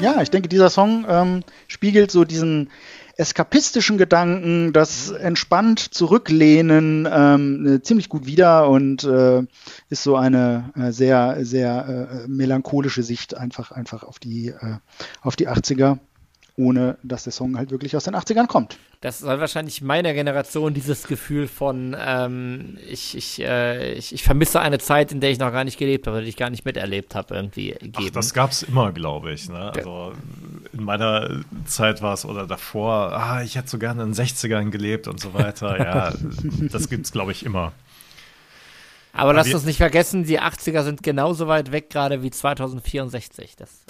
[0.00, 2.70] Ja, ich denke, dieser Song ähm, spiegelt so diesen
[3.16, 9.44] eskapistischen Gedanken, das entspannt zurücklehnen ähm, ziemlich gut wider und äh,
[9.90, 14.78] ist so eine äh, sehr, sehr äh, melancholische Sicht einfach, einfach auf die, äh,
[15.22, 15.98] auf die 80er
[16.58, 18.78] ohne dass der Song halt wirklich aus den 80ern kommt.
[19.00, 24.60] Das soll wahrscheinlich meiner Generation dieses Gefühl von, ähm, ich, ich, äh, ich, ich, vermisse
[24.60, 27.14] eine Zeit, in der ich noch gar nicht gelebt habe, die ich gar nicht miterlebt
[27.14, 27.92] habe, irgendwie geben.
[27.96, 29.48] Ach, das gab es immer, glaube ich.
[29.48, 29.72] Ne?
[29.72, 30.12] Also
[30.72, 34.70] in meiner Zeit war es oder davor, ah, ich hätte so gerne in den 60ern
[34.70, 35.78] gelebt und so weiter.
[35.78, 36.12] Ja,
[36.72, 37.72] das gibt es, glaube ich, immer.
[39.18, 43.56] Aber lass uns nicht vergessen, die 80er sind genauso weit weg gerade wie 2064.
[43.56, 43.84] Das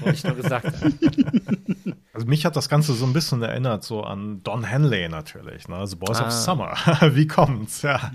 [0.00, 0.98] wollte ich nur gesagt haben.
[2.14, 5.76] Also mich hat das Ganze so ein bisschen erinnert, so an Don Henley natürlich, ne?
[5.76, 6.26] also Boys ah.
[6.26, 6.74] of Summer.
[7.14, 7.80] wie kommt's?
[7.80, 8.12] Ja,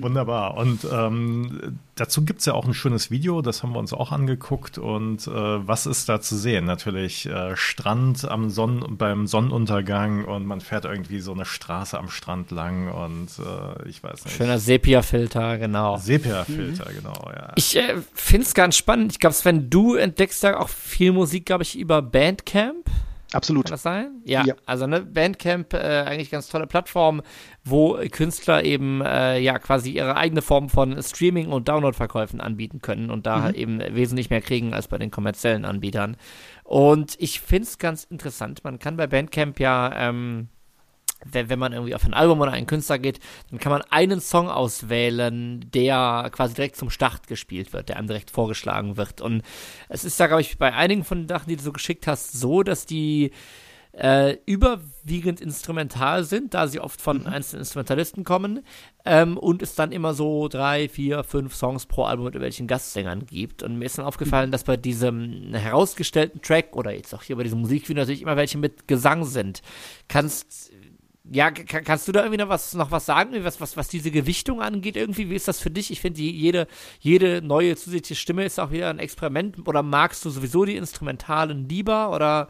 [0.00, 0.56] wunderbar.
[0.56, 4.78] Und ähm, dazu gibt's ja auch ein schönes Video, das haben wir uns auch angeguckt.
[4.78, 6.64] Und äh, was ist da zu sehen?
[6.64, 12.08] Natürlich äh, Strand am Sonnen beim Sonnenuntergang und man fährt irgendwie so eine Straße am
[12.08, 14.36] Strand lang und äh, ich weiß nicht.
[14.36, 15.96] Schöner Sepia-Filter, genau.
[15.96, 16.94] Sepia-Filter, mhm.
[16.96, 17.52] genau, ja.
[17.56, 19.12] Ich äh, finde es ganz spannend.
[19.12, 22.86] Ich glaube, Sven, du entdeckst ja auch viel Musik, glaube ich, über Bandcamp.
[23.32, 23.64] Absolut.
[23.64, 24.22] Kann das sein?
[24.24, 24.54] Ja, ja.
[24.66, 27.22] also ne, Bandcamp, äh, eigentlich ganz tolle Plattform,
[27.64, 33.10] wo Künstler eben äh, ja quasi ihre eigene Form von Streaming- und Download-Verkäufen anbieten können
[33.10, 33.42] und da mhm.
[33.42, 36.16] halt eben wesentlich mehr kriegen als bei den kommerziellen Anbietern.
[36.64, 38.64] Und ich finde es ganz interessant.
[38.64, 40.48] Man kann bei Bandcamp ja ähm,
[41.24, 44.20] wenn, wenn man irgendwie auf ein Album oder einen Künstler geht, dann kann man einen
[44.20, 49.20] Song auswählen, der quasi direkt zum Start gespielt wird, der einem direkt vorgeschlagen wird.
[49.20, 49.42] Und
[49.88, 52.32] es ist da, glaube ich, bei einigen von den Sachen, die du so geschickt hast,
[52.32, 53.32] so, dass die
[53.92, 57.26] äh, überwiegend instrumental sind, da sie oft von mhm.
[57.26, 58.64] einzelnen Instrumentalisten kommen
[59.04, 63.26] ähm, und es dann immer so drei, vier, fünf Songs pro Album mit welchen Gastsängern
[63.26, 63.62] gibt.
[63.62, 64.52] Und mir ist dann aufgefallen, mhm.
[64.52, 68.56] dass bei diesem herausgestellten Track oder jetzt auch hier bei diesem Musikvideo natürlich immer welche
[68.56, 69.60] mit Gesang sind.
[70.08, 70.72] Kannst
[71.30, 74.60] ja, kannst du da irgendwie noch was, noch was sagen, was, was, was diese Gewichtung
[74.60, 75.30] angeht irgendwie?
[75.30, 75.90] Wie ist das für dich?
[75.90, 76.66] Ich finde, jede,
[76.98, 79.66] jede neue zusätzliche Stimme ist auch wieder ein Experiment.
[79.68, 82.10] Oder magst du sowieso die Instrumentalen lieber?
[82.10, 82.48] Oder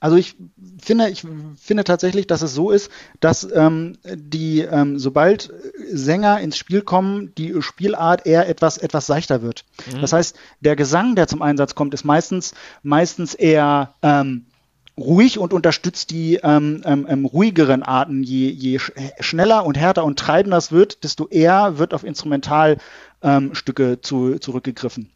[0.00, 0.34] also ich
[0.80, 1.24] finde, ich
[1.60, 5.52] finde tatsächlich, dass es so ist, dass ähm, die, ähm, sobald
[5.92, 9.64] Sänger ins Spiel kommen, die Spielart eher etwas, etwas seichter wird.
[9.92, 10.00] Mhm.
[10.00, 14.46] Das heißt, der Gesang, der zum Einsatz kommt, ist meistens, meistens eher ähm,
[14.98, 18.22] ruhig und unterstützt die ähm, ähm, ähm, ruhigeren Arten.
[18.22, 18.78] Je, je
[19.20, 22.80] schneller und härter und treibender es wird, desto eher wird auf Instrumentalstücke
[23.22, 25.10] ähm, zu, zurückgegriffen.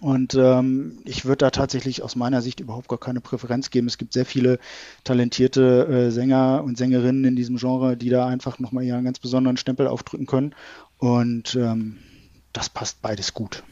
[0.00, 3.86] Und ähm, ich würde da tatsächlich aus meiner Sicht überhaupt gar keine Präferenz geben.
[3.86, 4.58] Es gibt sehr viele
[5.04, 9.56] talentierte äh, Sänger und Sängerinnen in diesem Genre, die da einfach nochmal ihren ganz besonderen
[9.56, 10.54] Stempel aufdrücken können.
[10.98, 11.98] Und ähm,
[12.52, 13.62] das passt beides gut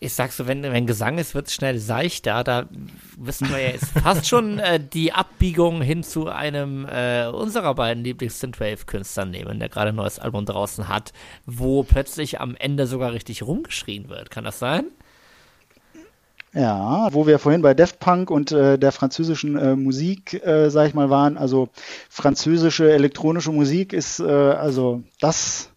[0.00, 2.44] ich sag so, wenn, wenn Gesang ist, wird es schnell seichter.
[2.44, 2.66] Da
[3.16, 8.04] wissen wir ja jetzt fast schon äh, die Abbiegung hin zu einem äh, unserer beiden
[8.04, 11.12] Lieblings-Synthwave-Künstler nehmen, der gerade ein neues Album draußen hat,
[11.46, 14.30] wo plötzlich am Ende sogar richtig rumgeschrien wird.
[14.30, 14.86] Kann das sein?
[16.54, 20.88] Ja, wo wir vorhin bei Deft Punk und äh, der französischen äh, Musik, äh, sag
[20.88, 21.36] ich mal, waren.
[21.36, 21.68] Also
[22.08, 25.70] französische elektronische Musik ist äh, also das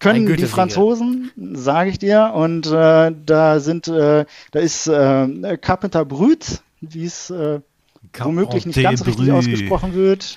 [0.00, 2.32] können die Franzosen, sage ich dir.
[2.34, 7.60] Und äh, da sind, äh, da ist äh, Carpenter Brüt, wie es äh,
[8.18, 9.10] womöglich nicht ganz Brü.
[9.10, 10.34] richtig ausgesprochen wird.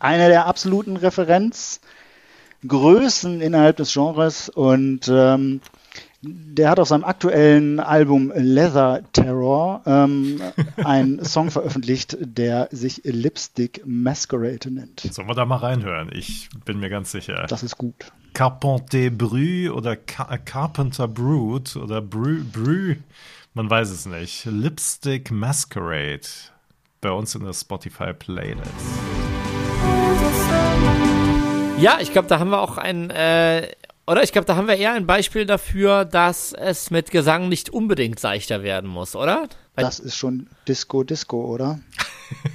[0.00, 5.60] Eine der absoluten Referenzgrößen innerhalb des Genres und ähm,
[6.20, 10.40] der hat auf seinem aktuellen Album Leather Terror ähm,
[10.76, 15.00] einen Song veröffentlicht, der sich Lipstick Masquerade nennt.
[15.00, 16.10] Sollen wir da mal reinhören?
[16.12, 17.46] Ich bin mir ganz sicher.
[17.48, 18.12] Das ist gut.
[18.34, 22.96] Carpenter Brü oder Car Carpenter Brood oder Brü, Brü,
[23.54, 24.44] man weiß es nicht.
[24.44, 26.20] Lipstick Masquerade
[27.00, 28.70] bei uns in der Spotify Playlist.
[31.80, 33.68] Ja, ich glaube, da haben wir auch ein äh,
[34.08, 37.68] oder ich glaube, da haben wir eher ein Beispiel dafür, dass es mit Gesang nicht
[37.68, 39.50] unbedingt leichter werden muss, oder?
[39.74, 41.78] Weil das ist schon Disco Disco, oder?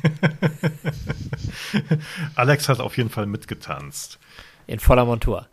[2.36, 4.18] Alex hat auf jeden Fall mitgetanzt.
[4.66, 5.48] In voller Montur.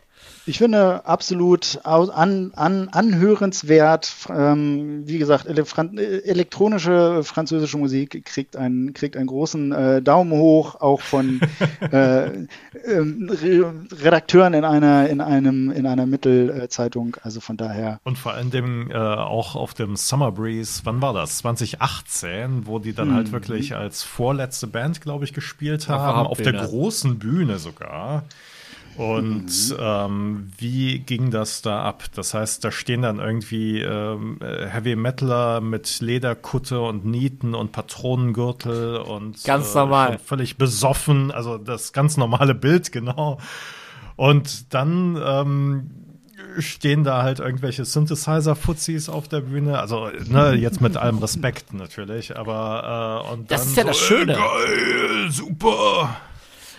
[0.47, 4.11] Ich finde absolut an, an, anhörenswert.
[4.29, 11.01] Ähm, wie gesagt, elektronische französische Musik kriegt einen, kriegt einen großen äh, Daumen hoch, auch
[11.01, 11.41] von
[11.91, 12.45] äh, äh,
[14.01, 17.17] Redakteuren in einer, in einem, in einer Mittelzeitung.
[17.21, 17.99] Also von daher.
[18.03, 21.37] Und vor allem äh, auch auf dem Summer Breeze, wann war das?
[21.37, 23.15] 2018, wo die dann mhm.
[23.15, 28.23] halt wirklich als vorletzte Band, glaube ich, gespielt haben, auf der großen Bühne sogar.
[28.97, 29.77] Und mhm.
[29.79, 32.03] ähm, wie ging das da ab?
[32.15, 38.97] Das heißt, da stehen dann irgendwie ähm, Heavy Metaler mit Lederkutte und Nieten und Patronengürtel
[38.97, 40.15] und ganz normal.
[40.15, 43.39] Äh, völlig besoffen, also das ganz normale Bild, genau.
[44.17, 45.91] Und dann ähm,
[46.59, 49.79] stehen da halt irgendwelche Synthesizer-Fuzis auf der Bühne.
[49.79, 54.33] Also, ne, jetzt mit allem Respekt natürlich, aber äh, und Das ist ja das Schöne.
[54.33, 56.17] Geil, super.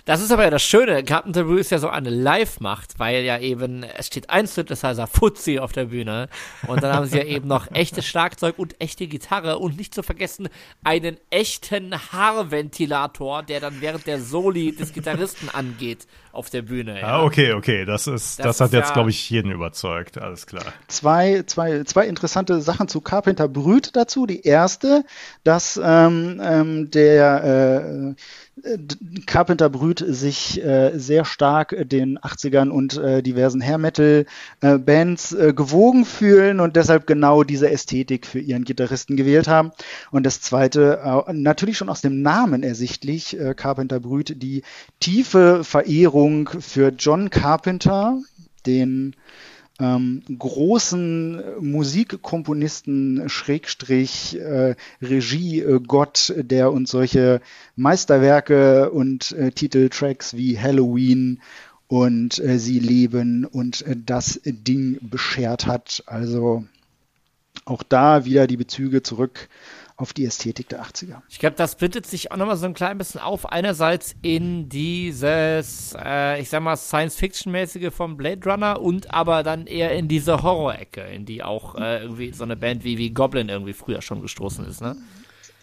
[0.04, 1.04] Das ist aber ja das Schöne.
[1.04, 5.60] Carpenter Brew ist ja so eine Live-Macht, weil ja eben, es steht ein Synthesizer Fuzzi
[5.60, 6.28] auf der Bühne
[6.66, 10.02] und dann haben sie ja eben noch echtes Schlagzeug und echte Gitarre und nicht zu
[10.02, 10.48] vergessen
[10.82, 17.00] einen echten Haarventilator, der dann während der Soli des Gitarristen angeht auf der Bühne.
[17.00, 17.06] Ja.
[17.06, 17.84] Ah, okay, okay.
[17.84, 20.18] Das ist, das, das hat ist jetzt, ja glaube ich, jeden überzeugt.
[20.18, 20.64] Alles klar.
[20.88, 24.26] Zwei, zwei, zwei interessante Sachen zu Carpenter Brüt dazu.
[24.26, 25.04] Die erste,
[25.44, 28.14] dass ähm, ähm, der äh,
[29.26, 34.26] Carpenter Brüt sich äh, sehr stark den 80ern und äh, diversen Hair Metal
[34.60, 39.72] äh, Bands äh, gewogen fühlen und deshalb genau diese Ästhetik für ihren Gitarristen gewählt haben.
[40.10, 44.62] Und das zweite, äh, natürlich schon aus dem Namen ersichtlich, äh, Carpenter Brüt, die
[45.00, 46.21] tiefe Verehrung
[46.60, 48.20] für John Carpenter,
[48.64, 49.16] den
[49.80, 57.40] ähm, großen Musikkomponisten Schrägstrich äh, Regiegott, der uns solche
[57.74, 61.40] Meisterwerke und äh, Titeltracks wie Halloween
[61.88, 66.04] und äh, Sie leben und äh, das Ding beschert hat.
[66.06, 66.64] Also
[67.64, 69.48] auch da wieder die Bezüge zurück
[70.02, 71.22] auf die Ästhetik der 80er.
[71.28, 73.50] Ich glaube, das splittet sich auch nochmal so ein klein bisschen auf.
[73.50, 79.92] Einerseits in dieses, äh, ich sag mal, Science-Fiction-mäßige vom Blade Runner und aber dann eher
[79.92, 83.72] in diese Horror-Ecke, in die auch äh, irgendwie so eine Band wie, wie Goblin irgendwie
[83.72, 84.96] früher schon gestoßen ist, ne?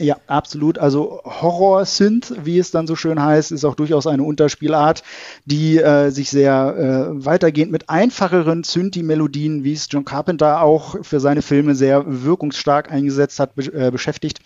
[0.01, 0.77] Ja, absolut.
[0.77, 5.03] Also Horror-Synth, wie es dann so schön heißt, ist auch durchaus eine Unterspielart,
[5.43, 11.19] die äh, sich sehr äh, weitergehend mit einfacheren Synthi-Melodien, wie es John Carpenter auch für
[11.19, 14.39] seine Filme sehr wirkungsstark eingesetzt hat, be äh, beschäftigt.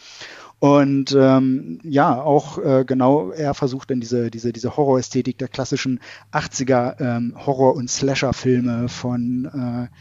[0.58, 6.00] Und ähm, ja, auch äh, genau, er versucht dann diese, diese, diese Horrorästhetik der klassischen
[6.32, 9.46] 80er ähm, Horror- und Slasher-Filme von
[9.92, 9.96] äh,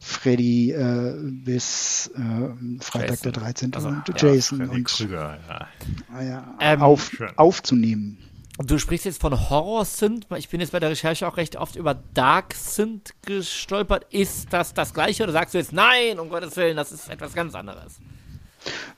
[0.00, 3.32] Freddy äh, bis äh, Freitag Jason.
[3.32, 3.74] der 13.
[3.74, 5.68] Also, und ja, Jason Freddy und Krüger, ja.
[6.12, 8.18] Ah ja, ähm, auf, aufzunehmen.
[8.58, 10.26] Du sprichst jetzt von Horror-Synth.
[10.36, 14.06] Ich bin jetzt bei der Recherche auch recht oft über Dark-Synth gestolpert.
[14.12, 17.34] Ist das das Gleiche oder sagst du jetzt, nein, um Gottes Willen, das ist etwas
[17.34, 18.00] ganz anderes?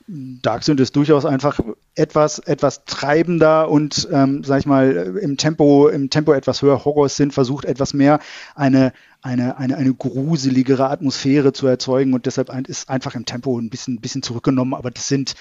[0.07, 1.61] Dark Synth ist durchaus einfach
[1.94, 6.85] etwas, etwas treibender und, ähm, sag ich mal, im Tempo, im Tempo etwas höher.
[6.85, 8.18] Horror Synth versucht etwas mehr
[8.55, 8.92] eine,
[9.23, 13.94] eine, eine, eine gruseligere Atmosphäre zu erzeugen und deshalb ist einfach im Tempo ein bisschen,
[13.94, 15.35] ein bisschen zurückgenommen, aber das sind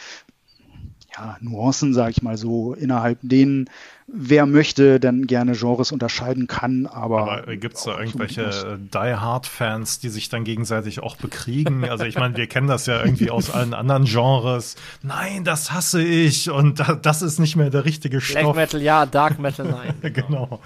[1.19, 3.69] ja, Nuancen, sage ich mal so, innerhalb denen,
[4.07, 6.87] wer möchte, dann gerne Genres unterscheiden kann.
[6.87, 11.83] Aber, aber gibt es da irgendwelche Die Hard-Fans, die sich dann gegenseitig auch bekriegen?
[11.89, 14.75] Also ich meine, wir kennen das ja irgendwie aus allen anderen Genres.
[15.01, 18.53] Nein, das hasse ich und das ist nicht mehr der richtige Stoff.
[18.53, 19.95] Black Metal ja, Dark Metal nein.
[20.13, 20.59] genau.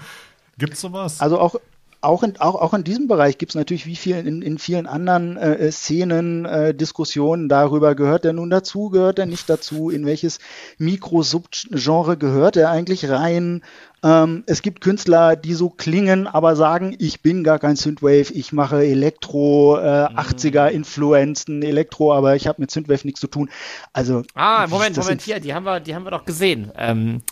[0.58, 1.20] Gibt's sowas?
[1.20, 1.56] Also auch
[2.04, 4.86] auch in, auch, auch in diesem Bereich gibt es natürlich wie viel in, in vielen
[4.86, 10.06] anderen äh, Szenen äh, Diskussionen darüber, gehört er nun dazu, gehört er nicht dazu, in
[10.06, 10.38] welches
[10.78, 13.62] Mikro-Subgenre gehört er eigentlich rein.
[14.02, 18.52] Ähm, es gibt Künstler, die so klingen, aber sagen, ich bin gar kein Synthwave, ich
[18.52, 20.18] mache Elektro, äh, mhm.
[20.18, 23.48] 80er-Influenzen, Elektro, aber ich habe mit Synthwave nichts zu tun.
[23.92, 26.70] Also Ah, Moment, Moment, hier, die haben wir, die haben wir doch gesehen.
[26.76, 27.22] Ähm,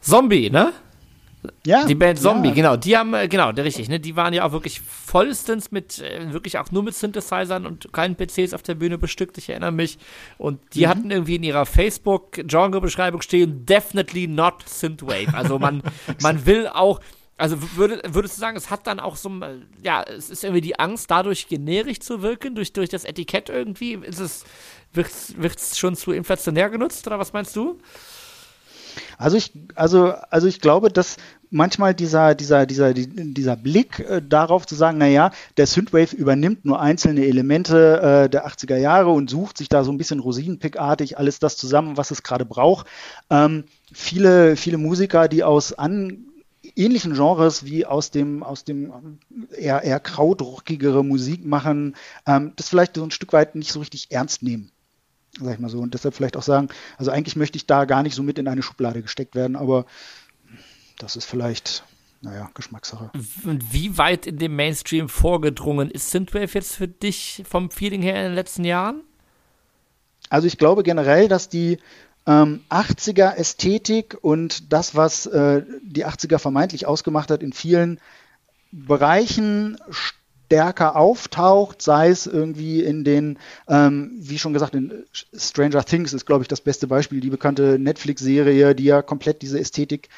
[0.00, 0.72] Zombie, ne?
[1.66, 1.84] Ja.
[1.84, 2.54] Die Band Zombie, ja.
[2.54, 2.76] genau.
[2.76, 4.00] Die haben, äh, genau, richtig, ne?
[4.00, 8.16] Die waren ja auch wirklich vollstens mit, äh, wirklich auch nur mit Synthesizern und keinen
[8.16, 9.98] PCs auf der Bühne bestückt, ich erinnere mich.
[10.38, 10.90] Und die mhm.
[10.90, 15.34] hatten irgendwie in ihrer Facebook-Genre-Beschreibung stehen, definitely not Synthwave.
[15.34, 15.82] Also man,
[16.22, 17.00] man will auch,
[17.36, 19.30] also würde, würdest du sagen, es hat dann auch so,
[19.82, 23.94] ja, es ist irgendwie die Angst, dadurch generisch zu wirken, durch, durch das Etikett irgendwie?
[23.94, 24.44] Ist es,
[24.92, 27.78] wird es schon zu inflationär genutzt oder was meinst du?
[29.16, 31.16] Also ich, also, also ich glaube, dass
[31.50, 36.80] manchmal dieser, dieser, dieser, dieser Blick äh, darauf zu sagen, naja, der Synthwave übernimmt nur
[36.80, 41.38] einzelne Elemente äh, der 80er Jahre und sucht sich da so ein bisschen rosinenpickartig alles
[41.38, 42.86] das zusammen, was es gerade braucht.
[43.30, 46.24] Ähm, viele, viele Musiker, die aus an
[46.76, 49.18] ähnlichen Genres wie aus dem, aus dem
[49.56, 51.96] eher, eher krautrockigere Musik machen,
[52.26, 54.70] ähm, das vielleicht so ein Stück weit nicht so richtig ernst nehmen.
[55.40, 55.78] Sag ich mal so.
[55.78, 58.48] Und deshalb vielleicht auch sagen, also eigentlich möchte ich da gar nicht so mit in
[58.48, 59.86] eine Schublade gesteckt werden, aber
[60.98, 61.84] das ist vielleicht,
[62.20, 63.10] naja, Geschmackssache.
[63.44, 68.16] Und wie weit in dem Mainstream vorgedrungen ist Synthwave jetzt für dich vom Feeling her
[68.16, 69.02] in den letzten Jahren?
[70.28, 71.78] Also ich glaube generell, dass die
[72.26, 78.00] ähm, 80er Ästhetik und das, was äh, die 80er vermeintlich ausgemacht hat, in vielen
[78.70, 79.78] Bereichen
[80.48, 83.38] stärker auftaucht, sei es irgendwie in den,
[83.68, 87.78] ähm, wie schon gesagt, in Stranger Things ist, glaube ich, das beste Beispiel, die bekannte
[87.78, 90.08] Netflix-Serie, die ja komplett diese Ästhetik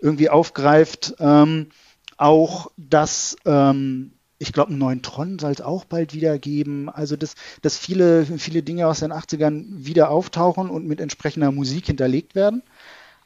[0.00, 1.14] irgendwie aufgreift.
[1.18, 1.68] Ähm,
[2.16, 6.88] auch das ähm, ich glaube, einen neuen Tron soll es auch bald wieder geben.
[6.88, 11.86] Also, dass, dass viele, viele Dinge aus den 80ern wieder auftauchen und mit entsprechender Musik
[11.86, 12.62] hinterlegt werden.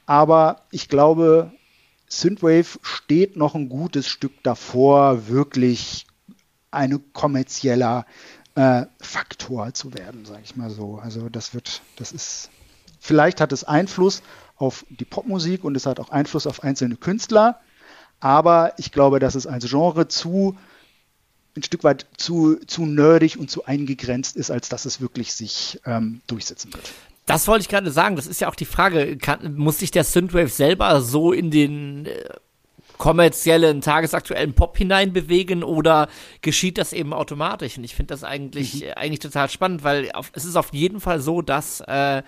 [0.06, 1.52] Aber ich glaube,
[2.08, 6.06] Synthwave steht noch ein gutes Stück davor, wirklich
[6.72, 8.06] ein kommerzieller
[8.56, 10.96] äh, Faktor zu werden, sage ich mal so.
[10.96, 12.50] Also das wird, das ist,
[12.98, 14.20] vielleicht hat es Einfluss
[14.56, 17.60] auf die Popmusik und es hat auch Einfluss auf einzelne Künstler,
[18.20, 20.56] aber ich glaube, dass es als Genre zu
[21.56, 25.80] ein Stück weit zu, zu nerdig und zu eingegrenzt ist, als dass es wirklich sich
[25.84, 26.92] ähm, durchsetzen wird.
[27.26, 28.16] Das wollte ich gerade sagen.
[28.16, 32.06] Das ist ja auch die Frage, kann, muss sich der Synthwave selber so in den
[32.06, 32.24] äh,
[32.98, 36.08] kommerziellen, tagesaktuellen Pop hineinbewegen oder
[36.42, 37.78] geschieht das eben automatisch?
[37.78, 38.90] Und ich finde das eigentlich, mhm.
[38.96, 42.22] eigentlich total spannend, weil auf, es ist auf jeden Fall so, dass äh,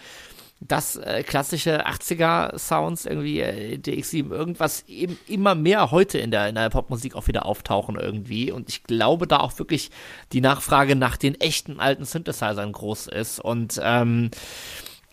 [0.61, 6.49] dass äh, klassische 80er Sounds irgendwie äh, DX7 irgendwas eben immer mehr heute in der
[6.49, 9.91] in der Popmusik auch wieder auftauchen irgendwie und ich glaube da auch wirklich
[10.33, 14.31] die Nachfrage nach den echten alten Synthesizern groß ist und ähm,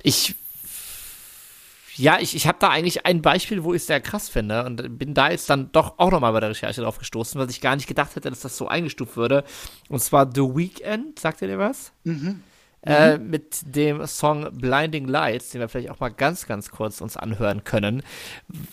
[0.02, 0.36] ich
[1.96, 4.98] ja, ich, ich habe da eigentlich ein Beispiel, wo ich es sehr krass finde und
[4.98, 7.76] bin da jetzt dann doch auch nochmal bei der Recherche drauf gestoßen, was ich gar
[7.76, 9.44] nicht gedacht hätte, dass das so eingestuft würde.
[9.90, 11.92] Und zwar The Weekend, sagt ihr dir was?
[12.04, 12.42] Mhm.
[12.86, 13.30] Äh, mhm.
[13.30, 17.64] mit dem Song Blinding Lights, den wir vielleicht auch mal ganz, ganz kurz uns anhören
[17.64, 18.04] können.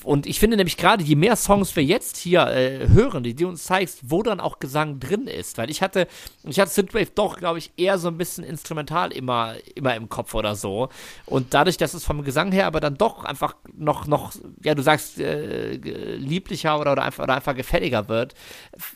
[0.02, 3.46] Und ich finde nämlich gerade, je mehr Songs wir jetzt hier äh, hören, die du
[3.46, 6.08] uns zeigst, wo dann auch Gesang drin ist, weil ich hatte,
[6.42, 10.34] ich hatte Synthwave doch, glaube ich, eher so ein bisschen instrumental immer, immer im Kopf
[10.34, 10.88] oder so.
[11.24, 14.32] Und dadurch, dass es vom Gesang her aber dann doch einfach noch, noch,
[14.64, 15.76] ja, du sagst, äh,
[16.16, 18.34] lieblicher oder, oder, einfach, oder einfach gefälliger wird,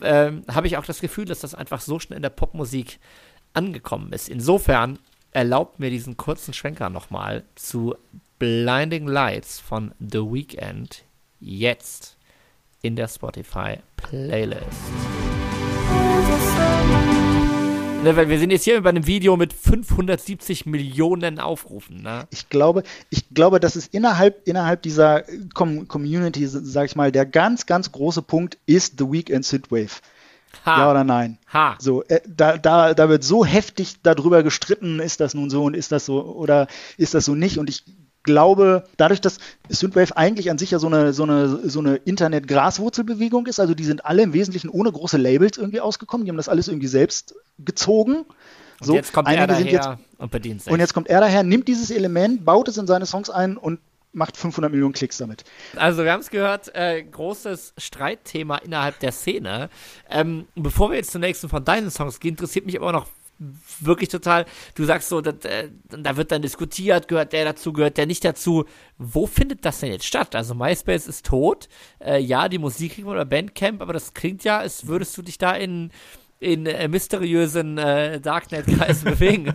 [0.00, 2.98] äh, habe ich auch das Gefühl, dass das einfach so schnell in der Popmusik
[3.55, 4.28] angekommen ist.
[4.28, 4.98] Insofern
[5.32, 7.94] erlaubt mir diesen kurzen Schwenker nochmal zu
[8.38, 11.05] Blinding Lights von The Weeknd
[11.40, 12.16] jetzt
[12.82, 14.64] in der Spotify Playlist.
[18.05, 22.02] Ne, wir sind jetzt hier bei einem Video mit 570 Millionen Aufrufen.
[22.02, 22.26] Ne?
[22.30, 25.24] Ich glaube, ich glaube, das ist innerhalb, innerhalb dieser
[25.55, 30.02] Com Community, sag ich mal, der ganz, ganz große Punkt ist The Weekend Synthwave.
[30.64, 30.78] Ha.
[30.78, 31.38] Ja oder nein?
[31.52, 31.76] Ha.
[31.78, 35.74] So, äh, da, da, da wird so heftig darüber gestritten, ist das nun so und
[35.74, 37.59] ist das so oder ist das so nicht.
[37.59, 37.84] Und ich
[38.24, 39.38] glaube, dadurch, dass
[39.68, 43.84] Synthwave eigentlich an sich ja so eine, so eine, so eine Internet-Graswurzelbewegung ist, also die
[43.84, 47.34] sind alle im Wesentlichen ohne große Labels irgendwie ausgekommen, die haben das alles irgendwie selbst
[47.59, 48.24] gezogen.
[48.80, 49.88] Und so, jetzt kommt er daher jetzt,
[50.18, 50.72] und bedient sich.
[50.72, 53.78] Und jetzt kommt er daher, nimmt dieses Element, baut es in seine Songs ein und
[54.14, 55.44] macht 500 Millionen Klicks damit.
[55.76, 59.68] Also wir haben es gehört, äh, großes Streitthema innerhalb der Szene.
[60.08, 63.06] Ähm, bevor wir jetzt zum nächsten von deinen Songs gehen, interessiert mich aber noch
[63.80, 67.96] wirklich total, du sagst so, dat, äh, da wird dann diskutiert, gehört der dazu, gehört
[67.96, 68.64] der nicht dazu.
[68.96, 70.34] Wo findet das denn jetzt statt?
[70.34, 71.68] Also MySpace ist tot,
[72.00, 75.52] äh, ja, die Musik oder Bandcamp, aber das klingt ja, als würdest du dich da
[75.52, 75.90] in
[76.40, 79.54] in äh, mysteriösen äh, Darknet-Kreisen bewegen.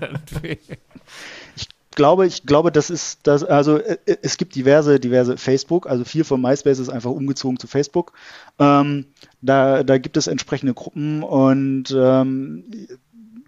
[2.00, 6.06] Glaube, ich glaube, das ist das, also äh, äh, es gibt diverse, diverse Facebook, also
[6.06, 8.14] viel von MySpace ist einfach umgezogen zu Facebook.
[8.58, 9.08] Ähm,
[9.42, 12.64] da, da gibt es entsprechende Gruppen und ähm,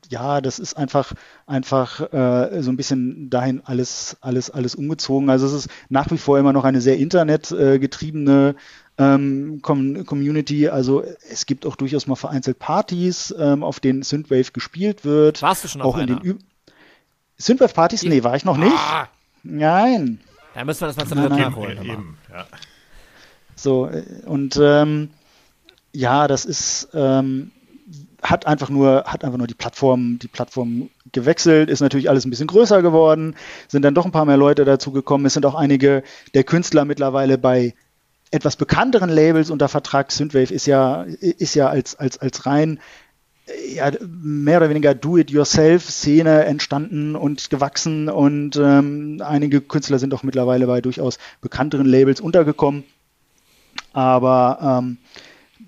[0.09, 1.13] ja, das ist einfach,
[1.47, 5.29] einfach äh, so ein bisschen dahin alles, alles, alles umgezogen.
[5.29, 8.55] Also es ist nach wie vor immer noch eine sehr internetgetriebene
[8.97, 10.67] ähm, Community.
[10.67, 15.41] Also es gibt auch durchaus mal vereinzelt Partys, ähm, auf denen Synthwave gespielt wird.
[15.41, 16.35] Warst du schon auch auf in einer?
[17.41, 18.03] Synthwave-Partys?
[18.03, 18.75] Nee, war ich noch nicht.
[18.75, 19.07] Ah,
[19.43, 20.19] Nein.
[20.53, 21.39] da müssen wir das mal zum Nein, nein.
[21.39, 21.77] nachholen.
[21.77, 21.93] Immer.
[21.93, 22.45] eben, ja.
[23.55, 25.09] So, äh, und ähm,
[25.93, 27.51] ja, das ist, ähm,
[28.21, 32.29] hat einfach nur, hat einfach nur die Plattform, die Plattform gewechselt, ist natürlich alles ein
[32.29, 33.35] bisschen größer geworden,
[33.67, 35.25] sind dann doch ein paar mehr Leute dazu gekommen.
[35.25, 37.73] Es sind auch einige der Künstler mittlerweile bei
[38.31, 40.11] etwas bekannteren Labels unter Vertrag.
[40.11, 42.81] Synthwave ist ja, ist ja als, als, als rein äh,
[43.73, 43.91] ja,
[44.21, 50.81] mehr oder weniger Do-it-yourself-Szene entstanden und gewachsen und ähm, einige Künstler sind auch mittlerweile bei
[50.81, 52.83] durchaus bekannteren Labels untergekommen.
[53.93, 54.97] Aber ähm,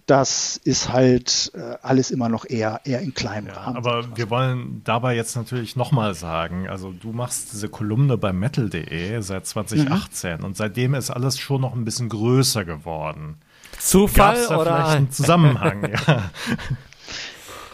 [0.05, 3.77] das ist halt äh, alles immer noch eher, eher in kleinem Ja, Rahmen.
[3.77, 9.21] aber wir wollen dabei jetzt natürlich nochmal sagen, also du machst diese Kolumne bei metal.de
[9.21, 10.45] seit 2018 Mhm.
[10.45, 13.35] und seitdem ist alles schon noch ein bisschen größer geworden.
[13.71, 14.75] Gab Zufall es da oder?
[14.75, 15.89] vielleicht einen Zusammenhang?
[16.07, 16.23] ja.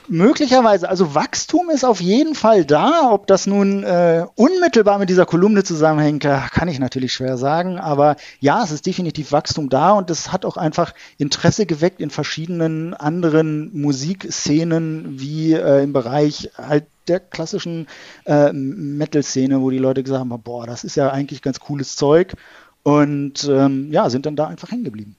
[0.09, 3.11] Möglicherweise, also Wachstum ist auf jeden Fall da.
[3.11, 7.77] Ob das nun äh, unmittelbar mit dieser Kolumne zusammenhängt, äh, kann ich natürlich schwer sagen.
[7.77, 12.09] Aber ja, es ist definitiv Wachstum da und es hat auch einfach Interesse geweckt in
[12.09, 17.87] verschiedenen anderen Musikszenen, wie äh, im Bereich halt der klassischen
[18.25, 22.33] äh, Metal-Szene, wo die Leute gesagt haben, boah, das ist ja eigentlich ganz cooles Zeug.
[22.81, 25.15] Und ähm, ja, sind dann da einfach hängen geblieben.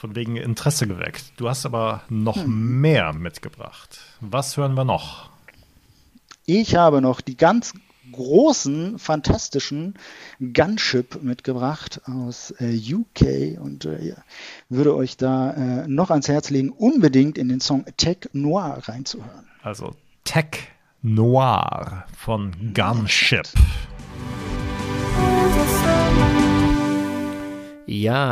[0.00, 1.34] Von wegen Interesse geweckt.
[1.36, 2.80] Du hast aber noch Hm.
[2.80, 4.00] mehr mitgebracht.
[4.22, 5.28] Was hören wir noch?
[6.46, 7.74] Ich habe noch die ganz
[8.10, 9.98] großen, fantastischen
[10.40, 14.14] Gunship mitgebracht aus äh, UK und äh,
[14.70, 19.44] würde euch da äh, noch ans Herz legen, unbedingt in den Song Tech Noir reinzuhören.
[19.62, 19.94] Also
[20.24, 20.46] Tech
[21.02, 23.46] Noir von Gunship.
[23.54, 23.60] Ja,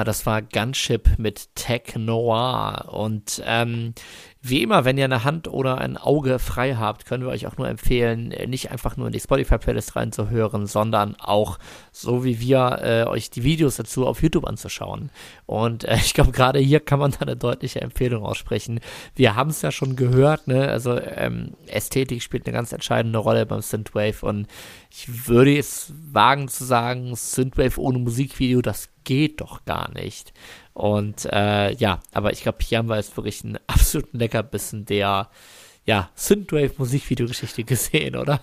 [0.05, 2.91] das war Gunship mit Tech Noir.
[2.93, 3.93] Und ähm,
[4.41, 7.57] wie immer, wenn ihr eine Hand oder ein Auge frei habt, können wir euch auch
[7.57, 11.59] nur empfehlen, nicht einfach nur in die Spotify-Playlist reinzuhören, sondern auch,
[11.91, 15.11] so wie wir, äh, euch die Videos dazu auf YouTube anzuschauen.
[15.47, 18.79] Und äh, ich glaube, gerade hier kann man da eine deutliche Empfehlung aussprechen.
[19.17, 20.69] Wir haben es ja schon gehört, ne?
[20.69, 24.47] Also ähm, Ästhetik spielt eine ganz entscheidende Rolle beim Synthwave und
[24.89, 30.35] ich würde jetzt wagen zu sagen, Synthwave ohne Musikvideo, das geht doch gar nicht.
[30.75, 35.31] Und äh, ja, aber ich glaube, hier haben wir jetzt wirklich einen absoluten Leckerbissen der
[35.87, 38.43] ja, Synthwave-Musikvideogeschichte gesehen, oder?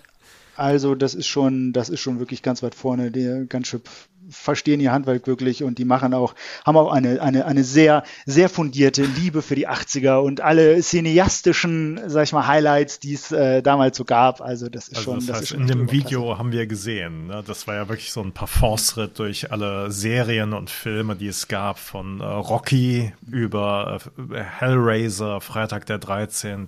[0.55, 3.11] Also das ist schon, das ist schon wirklich ganz weit vorne.
[3.11, 3.89] Die Gunship
[4.29, 6.35] verstehen ihr Handwerk wirklich und die machen auch,
[6.65, 11.99] haben auch eine, eine, eine sehr, sehr fundierte Liebe für die 80er und alle cineastischen,
[12.07, 14.41] sag ich mal, Highlights, die es äh, damals so gab.
[14.41, 15.91] Also das ist Also schon, das das heißt, ist schon in dem.
[15.91, 17.43] Video haben wir gesehen, ne?
[17.45, 21.77] das war ja wirklich so ein Parforce-Ritt durch alle Serien und Filme, die es gab,
[21.77, 26.67] von äh, Rocky über äh, Hellraiser, Freitag der 13.,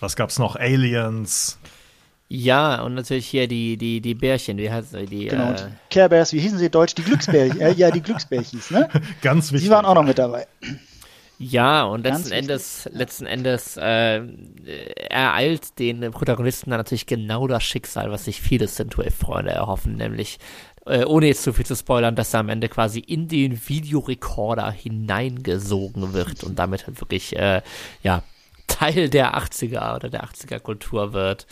[0.00, 1.58] was gab's noch, Aliens,
[2.28, 5.06] Ja, und natürlich hier die, die, die Bärchen, wie heißt sie?
[5.06, 5.52] Die, Genau.
[5.52, 5.56] äh,
[5.90, 6.94] Care Bears, wie hießen sie deutsch?
[6.94, 7.60] Die Glücksbärchen.
[7.60, 8.88] äh, ja, die Glücksbärchis, ne?
[9.22, 9.68] ganz wichtig.
[9.68, 10.46] Die waren auch noch mit dabei.
[11.38, 14.22] Ja, und Ganz letzten Endes, letzten Endes äh,
[15.10, 20.38] ereilt den Protagonisten dann natürlich genau das Schicksal, was sich viele Synthwave-Freunde erhoffen, nämlich
[20.86, 24.70] äh, ohne jetzt zu viel zu spoilern, dass er am Ende quasi in den Videorekorder
[24.70, 27.62] hineingesogen wird und damit halt wirklich äh,
[28.02, 28.22] ja
[28.66, 31.46] Teil der 80er oder der 80er Kultur wird.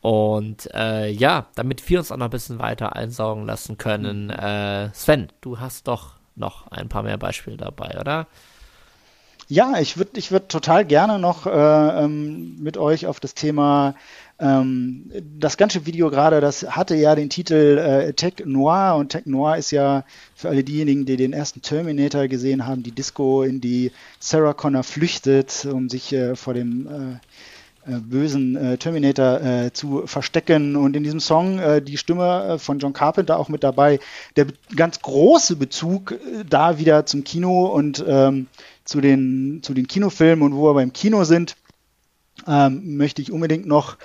[0.00, 4.30] Und äh, ja, damit wir uns auch noch ein bisschen weiter einsaugen lassen können.
[4.30, 8.26] Äh, Sven, du hast doch noch ein paar mehr Beispiele dabei, oder?
[9.50, 13.96] Ja, ich würde ich würd total gerne noch äh, ähm, mit euch auf das Thema,
[14.38, 19.26] ähm, das ganze Video gerade, das hatte ja den Titel äh, Tech Noir und Tech
[19.26, 20.04] Noir ist ja
[20.36, 23.90] für alle diejenigen, die den ersten Terminator gesehen haben, die Disco, in die
[24.20, 27.18] Sarah Connor flüchtet, um sich äh, vor dem äh,
[27.86, 30.76] bösen äh, Terminator äh, zu verstecken.
[30.76, 33.98] Und in diesem Song äh, die Stimme äh, von John Carpenter auch mit dabei.
[34.36, 38.48] Der ganz große Bezug äh, da wieder zum Kino und ähm,
[38.84, 41.56] zu, den, zu den Kinofilmen und wo wir beim Kino sind,
[42.46, 43.96] ähm, möchte ich unbedingt noch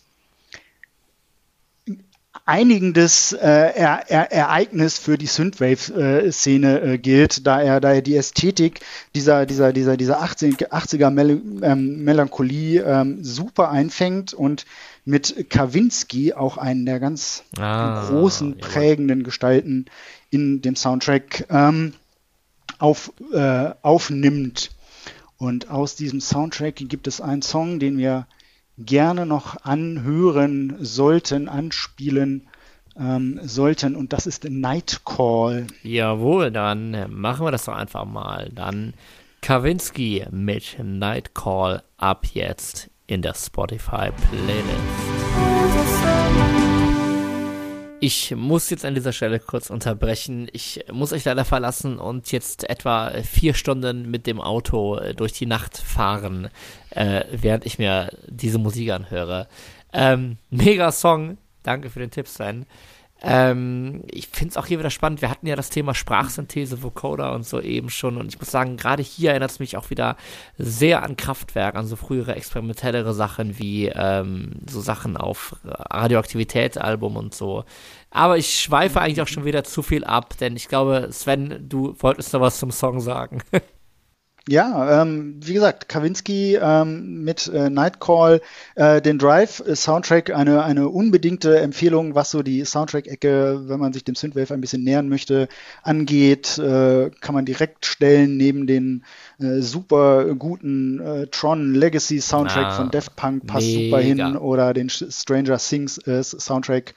[2.45, 8.79] einigendes äh, er, Ereignis für die Synthwave-Szene äh, gilt, da er, da er die Ästhetik
[9.13, 14.65] dieser, dieser, dieser, dieser 80, er Mel ähm, Melancholie ähm, super einfängt und
[15.05, 18.61] mit Kawinski auch einen der ganz ah, großen, jawohl.
[18.61, 19.85] prägenden Gestalten
[20.29, 21.93] in dem Soundtrack ähm,
[22.77, 24.71] auf, äh, aufnimmt.
[25.37, 28.27] Und aus diesem Soundtrack gibt es einen Song, den wir
[28.77, 32.47] gerne noch anhören sollten, anspielen
[32.97, 33.95] ähm, sollten.
[33.95, 35.67] Und das ist Nightcall.
[35.83, 38.49] Jawohl, dann machen wir das doch einfach mal.
[38.53, 38.93] Dann
[39.41, 44.69] Kawinski mit Nightcall ab jetzt in der Spotify Playlist.
[48.01, 50.47] Ich muss jetzt an dieser Stelle kurz unterbrechen.
[50.53, 55.33] Ich muss euch leider verlassen und jetzt etwa vier Stunden mit dem Auto äh, durch
[55.33, 56.49] die Nacht fahren,
[56.91, 59.47] äh, während ich mir diese Musik anhöre.
[59.91, 61.37] Ähm, mega Song.
[61.63, 62.65] Danke für den Tipp, Sven.
[63.21, 65.21] Ähm, ich finde es auch hier wieder spannend.
[65.21, 68.17] Wir hatten ja das Thema Sprachsynthese, Vocoder und so eben schon.
[68.17, 70.15] Und ich muss sagen, gerade hier erinnert es mich auch wieder
[70.57, 77.35] sehr an Kraftwerk, an so frühere experimentellere Sachen wie ähm, so Sachen auf Radioaktivität-Album und
[77.35, 77.65] so.
[78.09, 81.95] Aber ich schweife eigentlich auch schon wieder zu viel ab, denn ich glaube, Sven, du
[81.99, 83.41] wolltest noch was zum Song sagen.
[84.49, 88.41] Ja, ähm, wie gesagt, Kawinski ähm, mit äh, Nightcall,
[88.73, 94.15] äh, den Drive-Soundtrack, eine, eine unbedingte Empfehlung, was so die Soundtrack-Ecke, wenn man sich dem
[94.15, 95.49] Synthwave ein bisschen nähern möchte,
[95.83, 99.03] angeht, äh, kann man direkt stellen neben den
[99.37, 103.97] äh, super guten äh, Tron Legacy Soundtrack ah, von Daft Punk, passt mega.
[103.97, 106.95] super hin, oder den Stranger Things äh, Soundtrack.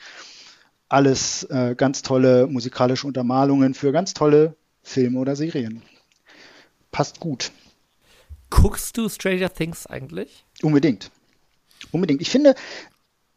[0.88, 5.82] Alles äh, ganz tolle musikalische Untermalungen für ganz tolle Filme oder Serien
[6.92, 7.50] passt gut.
[8.50, 10.44] Guckst du Stranger Things eigentlich?
[10.62, 11.10] Unbedingt.
[11.90, 12.20] Unbedingt.
[12.20, 12.54] Ich finde,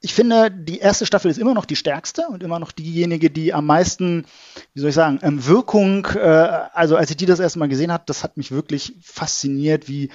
[0.02, 3.56] ich finde, die erste Staffel ist immer noch die stärkste und immer noch diejenige, die
[3.56, 4.26] am meisten,
[4.76, 7.92] wie soll ich sagen, ähm, Wirkung, äh, also als ich die das erste Mal gesehen
[7.92, 10.10] habe, das hat mich wirklich fasziniert, wie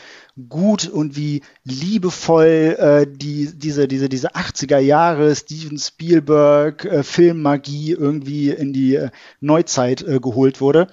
[0.49, 7.91] gut und wie liebevoll äh, die, diese, diese, diese 80er Jahre Steven Spielberg äh, Filmmagie
[7.91, 9.11] irgendwie in die äh,
[9.41, 10.86] Neuzeit geholt wurde.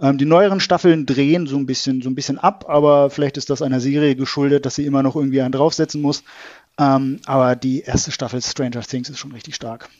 [0.00, 3.50] Ähm, die neueren Staffeln drehen so ein bisschen, so ein bisschen ab, aber vielleicht ist
[3.50, 6.22] das einer Serie geschuldet, dass sie immer noch irgendwie einen draufsetzen muss.
[6.78, 9.90] Ähm, aber die erste Staffel Stranger Things ist schon richtig stark.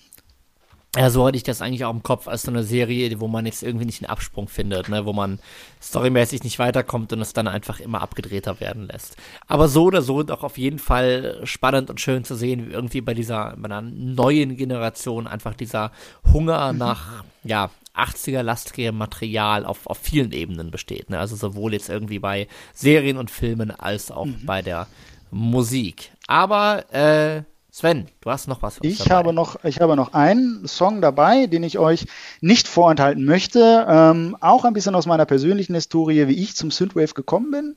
[0.96, 3.46] Ja, so hatte ich das eigentlich auch im Kopf als so eine Serie, wo man
[3.46, 5.38] jetzt irgendwie nicht einen Absprung findet, ne, wo man
[5.80, 9.16] storymäßig nicht weiterkommt und es dann einfach immer abgedrehter werden lässt.
[9.46, 13.02] Aber so oder so doch auf jeden Fall spannend und schön zu sehen, wie irgendwie
[13.02, 15.92] bei dieser, bei einer neuen Generation einfach dieser
[16.32, 16.78] Hunger mhm.
[16.80, 21.10] nach, ja, 80er lastigem Material auf, auf vielen Ebenen besteht.
[21.10, 21.20] Ne?
[21.20, 24.44] Also sowohl jetzt irgendwie bei Serien und Filmen als auch mhm.
[24.44, 24.88] bei der
[25.30, 26.10] Musik.
[26.26, 27.42] Aber äh,
[27.80, 28.74] Sven, du hast noch was.
[28.74, 29.14] Für uns ich dabei.
[29.14, 32.04] habe noch, ich habe noch einen Song dabei, den ich euch
[32.42, 33.86] nicht vorenthalten möchte.
[33.88, 37.76] Ähm, auch ein bisschen aus meiner persönlichen Historie, wie ich zum Synthwave gekommen bin.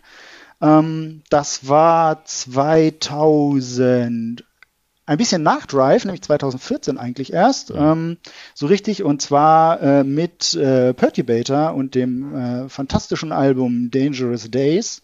[0.62, 4.44] Ähm, das war 2000
[5.06, 8.18] ein bisschen nach Drive, nämlich 2014 eigentlich erst, ähm,
[8.54, 15.02] so richtig, und zwar äh, mit äh, Perturbator und dem äh, fantastischen Album Dangerous Days.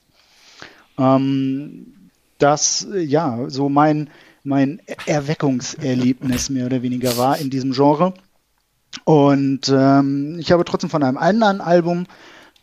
[0.98, 1.94] Ähm,
[2.38, 4.10] das, ja, so mein,
[4.50, 8.14] mein Erweckungserlebnis mehr oder weniger war in diesem Genre.
[9.06, 12.08] Und ähm, ich habe trotzdem von einem anderen Album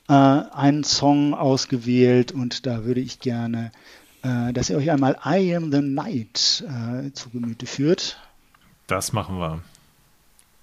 [0.09, 3.70] äh, einen Song ausgewählt und da würde ich gerne
[4.26, 8.18] äh, dass ihr euch einmal I Am the Night äh, zu Gemüte führt.
[8.87, 9.61] Das machen wir.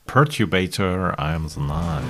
[0.05, 2.03] Perturbator, I Am the Night.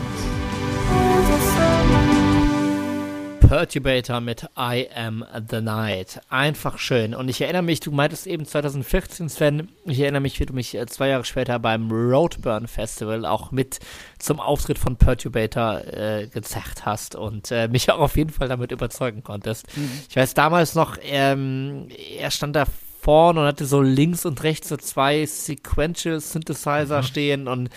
[3.48, 6.22] Perturbator mit I Am the Night.
[6.30, 7.14] Einfach schön.
[7.14, 10.76] Und ich erinnere mich, du meintest eben 2014, Sven, ich erinnere mich, wie du mich
[10.76, 13.80] äh, zwei Jahre später beim Roadburn Festival auch mit
[14.18, 18.72] zum Auftritt von Perturbator äh, gezerrt hast und äh, mich auch auf jeden Fall damit
[18.72, 19.68] überzeugen konntest.
[19.76, 19.92] Mhm.
[20.10, 22.66] Ich weiß damals noch, ähm, er stand da
[23.04, 27.04] vorne und hatte so links und rechts so zwei Sequential Synthesizer mhm.
[27.04, 27.70] stehen und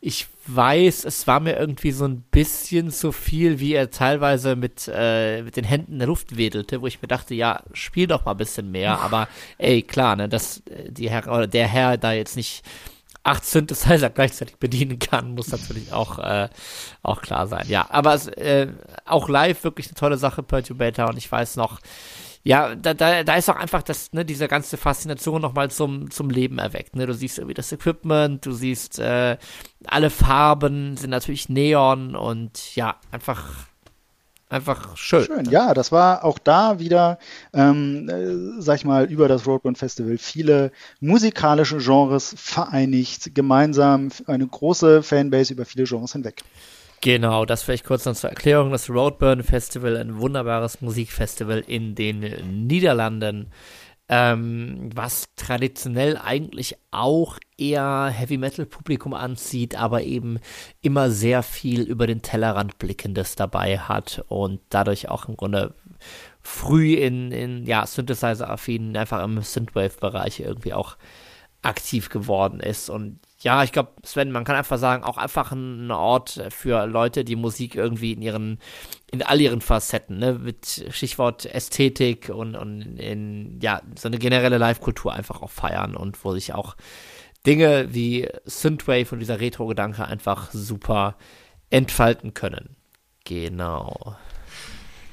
[0.00, 4.90] ich weiß, es war mir irgendwie so ein bisschen zu viel, wie er teilweise mit,
[4.92, 8.24] äh, mit den Händen in der Luft wedelte, wo ich mir dachte, ja, spiel doch
[8.24, 11.98] mal ein bisschen mehr, aber ey, klar, ne, dass äh, die Herr, oder der Herr
[11.98, 12.62] da jetzt nicht
[13.24, 16.48] acht Synthesizer gleichzeitig bedienen kann, muss natürlich auch, äh,
[17.02, 17.66] auch klar sein.
[17.68, 18.68] Ja, aber äh,
[19.04, 21.80] auch live wirklich eine tolle Sache, Perturbator, und ich weiß noch,
[22.42, 26.30] ja, da, da, da ist auch einfach das, ne, diese ganze Faszination nochmal zum, zum
[26.30, 26.96] Leben erweckt.
[26.96, 27.06] Ne?
[27.06, 29.36] Du siehst irgendwie das Equipment, du siehst äh,
[29.86, 33.68] alle Farben sind natürlich Neon und ja, einfach
[34.48, 35.24] einfach schön.
[35.24, 37.18] Schön, ja, das war auch da wieder,
[37.52, 44.46] ähm, äh, sag ich mal, über das Roadburn Festival viele musikalische Genres vereinigt, gemeinsam eine
[44.46, 46.42] große Fanbase über viele Genres hinweg.
[47.00, 48.72] Genau, das vielleicht kurz noch zur Erklärung.
[48.72, 53.52] Das Roadburn Festival, ein wunderbares Musikfestival in den Niederlanden,
[54.08, 60.40] ähm, was traditionell eigentlich auch eher Heavy Metal Publikum anzieht, aber eben
[60.80, 65.74] immer sehr viel über den Tellerrand blickendes dabei hat und dadurch auch im Grunde
[66.40, 70.96] früh in, in ja, Synthesizer-affinen, einfach im Synthwave-Bereich irgendwie auch
[71.62, 72.88] aktiv geworden ist.
[72.88, 77.24] Und ja, ich glaube, Sven, man kann einfach sagen, auch einfach ein Ort für Leute,
[77.24, 78.58] die Musik irgendwie in ihren,
[79.12, 84.58] in all ihren Facetten, ne, mit Stichwort Ästhetik und, und in, ja, so eine generelle
[84.58, 86.76] Live-Kultur einfach auch feiern und wo sich auch
[87.46, 91.16] Dinge wie Synthwave und dieser Retro-Gedanke einfach super
[91.70, 92.76] entfalten können.
[93.24, 94.16] Genau.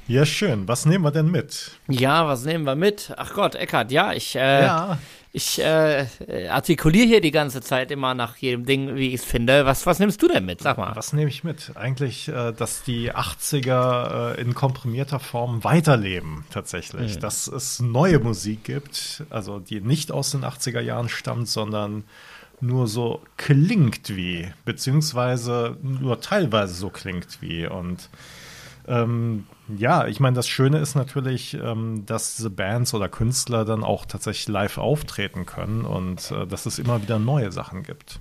[0.08, 0.68] Ja, schön.
[0.68, 1.72] Was nehmen wir denn mit?
[1.88, 3.14] Ja, was nehmen wir mit?
[3.18, 4.98] Ach Gott, Eckart, ja, ich, äh, ja.
[5.36, 6.08] Ich äh,
[6.50, 9.66] artikuliere hier die ganze Zeit immer nach jedem Ding, wie ich es finde.
[9.66, 10.62] Was, was nimmst du denn mit?
[10.62, 10.96] Sag mal.
[10.96, 11.74] Was nehme ich mit?
[11.76, 17.18] Eigentlich, äh, dass die 80er äh, in komprimierter Form weiterleben, tatsächlich.
[17.18, 17.20] Mhm.
[17.20, 22.06] Dass es neue Musik gibt, also die nicht aus den 80er Jahren stammt, sondern
[22.62, 27.68] nur so klingt wie, beziehungsweise nur teilweise so klingt wie.
[27.68, 28.10] Und
[28.88, 33.84] ähm, ja, ich meine, das Schöne ist natürlich, ähm, dass diese Bands oder Künstler dann
[33.84, 38.20] auch tatsächlich live auftreten können und äh, dass es immer wieder neue Sachen gibt.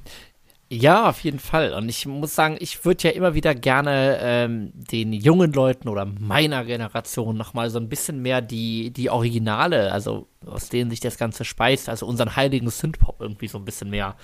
[0.80, 1.72] Ja, auf jeden Fall.
[1.72, 6.04] Und ich muss sagen, ich würde ja immer wieder gerne ähm, den jungen Leuten oder
[6.04, 11.16] meiner Generation nochmal so ein bisschen mehr die, die Originale, also aus denen sich das
[11.16, 14.16] Ganze speist, also unseren heiligen Synthpop irgendwie so ein bisschen mehr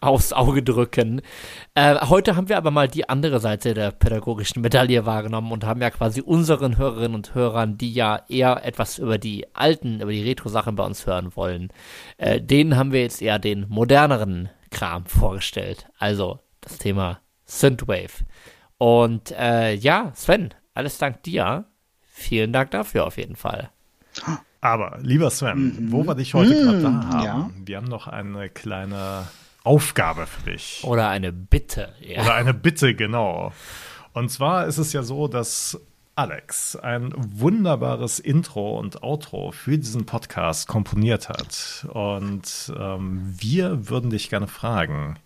[0.00, 1.20] aufs Auge drücken.
[1.74, 5.82] Äh, heute haben wir aber mal die andere Seite der pädagogischen Medaille wahrgenommen und haben
[5.82, 10.22] ja quasi unseren Hörerinnen und Hörern, die ja eher etwas über die alten, über die
[10.22, 11.70] Retro-Sachen bei uns hören wollen,
[12.18, 15.88] äh, denen haben wir jetzt eher den moderneren Kram vorgestellt.
[15.98, 18.24] Also das Thema Synthwave.
[18.78, 21.64] Und äh, ja, Sven, alles dank dir.
[22.00, 23.70] Vielen Dank dafür auf jeden Fall.
[24.60, 25.92] Aber lieber Sven, mhm.
[25.92, 26.64] wo wir dich heute mhm.
[26.64, 27.50] gerade da haben, ja.
[27.64, 29.28] wir haben noch eine kleine
[29.64, 30.80] Aufgabe für dich.
[30.84, 31.94] Oder eine Bitte.
[32.00, 32.22] Ja.
[32.22, 33.52] Oder eine Bitte, genau.
[34.12, 35.80] Und zwar ist es ja so, dass
[36.18, 41.86] Alex ein wunderbares Intro und Outro für diesen Podcast komponiert hat.
[41.92, 45.16] Und ähm, wir würden dich gerne fragen,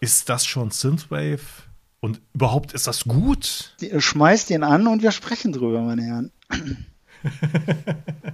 [0.00, 1.64] ist das schon Synthwave?
[2.00, 3.76] Und überhaupt ist das gut?
[3.98, 6.32] Schmeißt ihn an und wir sprechen drüber, meine Herren.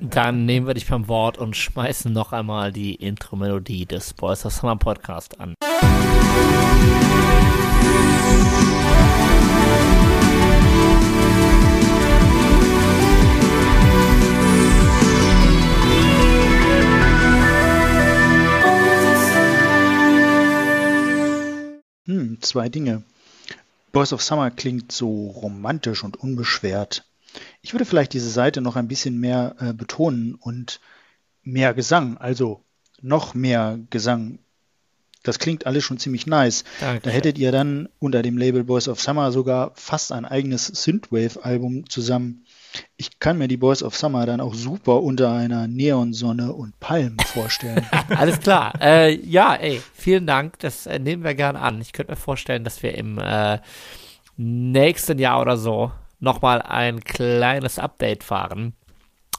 [0.00, 4.52] Dann nehmen wir dich beim Wort und schmeißen noch einmal die Intro-Melodie des Boys of
[4.52, 5.54] Summer Podcast an.
[5.64, 7.25] Hm,
[22.48, 23.02] zwei Dinge.
[23.92, 27.04] Boys of Summer klingt so romantisch und unbeschwert.
[27.62, 30.80] Ich würde vielleicht diese Seite noch ein bisschen mehr äh, betonen und
[31.42, 32.62] mehr Gesang, also
[33.02, 34.38] noch mehr Gesang.
[35.22, 36.64] Das klingt alles schon ziemlich nice.
[36.80, 37.02] Danke.
[37.02, 41.88] Da hättet ihr dann unter dem Label Boys of Summer sogar fast ein eigenes Synthwave-Album
[41.90, 42.45] zusammen
[42.96, 47.18] ich kann mir die Boys of Summer dann auch super unter einer Neonsonne und Palmen
[47.26, 47.86] vorstellen.
[48.08, 48.72] Alles klar.
[48.80, 50.58] Äh, ja, ey, vielen Dank.
[50.60, 51.80] Das äh, nehmen wir gerne an.
[51.80, 53.58] Ich könnte mir vorstellen, dass wir im äh,
[54.36, 58.74] nächsten Jahr oder so nochmal ein kleines Update fahren,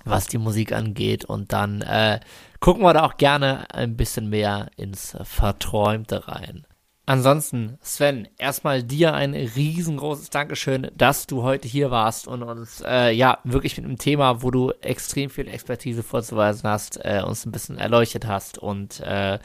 [0.06, 1.26] was die Musik angeht.
[1.26, 2.20] Und dann äh,
[2.60, 6.67] gucken wir da auch gerne ein bisschen mehr ins Verträumte rein.
[7.10, 13.12] Ansonsten, Sven, erstmal dir ein riesengroßes Dankeschön, dass du heute hier warst und uns äh,
[13.12, 17.54] ja wirklich mit einem Thema, wo du extrem viel Expertise vorzuweisen hast, äh, uns ein
[17.54, 19.40] bisschen erleuchtet hast und äh,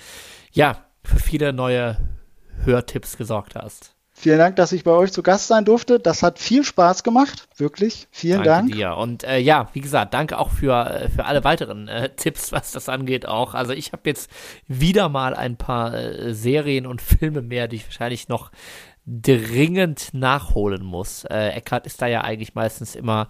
[0.51, 1.99] ja, für viele neue
[2.65, 3.91] Hörtipps gesorgt hast.
[4.23, 5.99] Vielen Dank, dass ich bei euch zu Gast sein durfte.
[5.99, 7.49] Das hat viel Spaß gemacht.
[7.57, 8.07] Wirklich.
[8.12, 8.73] Vielen danke Dank.
[8.73, 8.97] Dir.
[8.97, 12.70] Und äh, ja, wie gesagt, danke auch für, äh, für alle weiteren äh, Tipps, was
[12.70, 13.55] das angeht auch.
[13.55, 14.31] Also ich habe jetzt
[14.68, 18.53] wieder mal ein paar äh, Serien und Filme mehr, die ich wahrscheinlich noch
[19.07, 21.25] dringend nachholen muss.
[21.25, 23.27] Äh, Eckhart ist da ja eigentlich meistens immer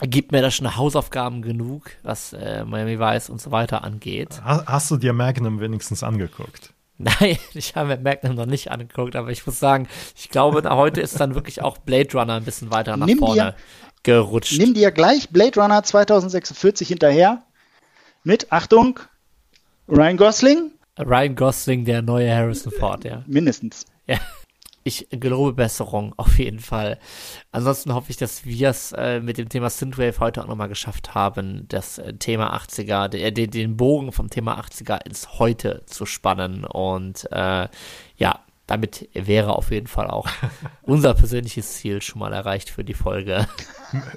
[0.00, 4.40] gibt mir da schon Hausaufgaben genug, was äh, Miami Vice und so weiter angeht.
[4.44, 6.71] Hast du dir Magnum wenigstens angeguckt?
[6.98, 11.00] Nein, ich habe mir Magnum noch nicht angeguckt, aber ich muss sagen, ich glaube, heute
[11.00, 13.54] ist dann wirklich auch Blade Runner ein bisschen weiter nach nimm vorne dir,
[14.02, 14.58] gerutscht.
[14.58, 17.42] Nimm dir gleich Blade Runner 2046 hinterher
[18.24, 19.00] mit, Achtung,
[19.88, 20.72] Ryan Gosling.
[20.98, 23.24] Ryan Gosling, der neue Harrison Ford, ja.
[23.26, 23.84] Mindestens.
[24.06, 24.18] Ja.
[24.84, 26.98] Ich gelobe Besserung auf jeden Fall.
[27.50, 31.14] Ansonsten hoffe ich, dass wir es äh, mit dem Thema Synthwave heute auch nochmal geschafft
[31.14, 36.64] haben, das äh, Thema 80er, den, den Bogen vom Thema 80er ins Heute zu spannen.
[36.64, 37.68] Und äh,
[38.16, 38.40] ja,
[38.72, 40.26] damit wäre auf jeden Fall auch
[40.82, 43.46] unser persönliches Ziel schon mal erreicht für die Folge.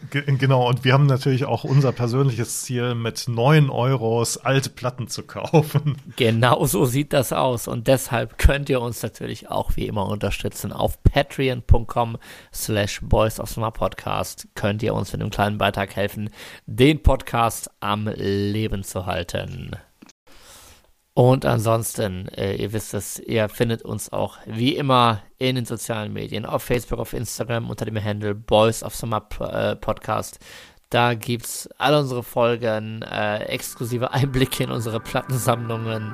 [0.10, 5.24] Genau, und wir haben natürlich auch unser persönliches Ziel, mit 9 Euros alte Platten zu
[5.24, 5.98] kaufen.
[6.16, 7.68] Genau so sieht das aus.
[7.68, 10.72] Und deshalb könnt ihr uns natürlich auch wie immer unterstützen.
[10.72, 12.18] Auf patreon.com
[12.54, 16.30] slash Boys of Summer Podcast könnt ihr uns mit einem kleinen Beitrag helfen,
[16.66, 19.72] den Podcast am Leben zu halten.
[21.18, 26.12] Und ansonsten, äh, ihr wisst es, ihr findet uns auch wie immer in den sozialen
[26.12, 30.40] Medien, auf Facebook, auf Instagram unter dem Handle Boys of Summer äh, Podcast.
[30.90, 36.14] Da gibt's all unsere Folgen, äh, exklusive Einblicke in unsere Plattensammlungen.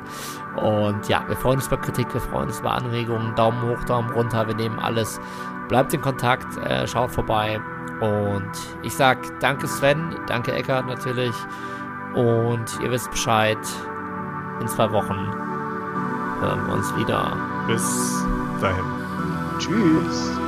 [0.58, 4.12] Und ja, wir freuen uns über Kritik, wir freuen uns über Anregungen, Daumen hoch, Daumen
[4.12, 5.20] runter, wir nehmen alles.
[5.68, 7.60] Bleibt in Kontakt, äh, schaut vorbei.
[8.02, 8.52] Und
[8.84, 11.34] ich sag danke Sven, danke Eckart natürlich.
[12.14, 13.58] Und ihr wisst Bescheid
[14.62, 15.18] in zwei Wochen
[16.40, 17.36] hören wir uns wieder.
[17.68, 18.24] Bis
[18.62, 18.86] dahin.
[19.60, 20.41] Tschüss.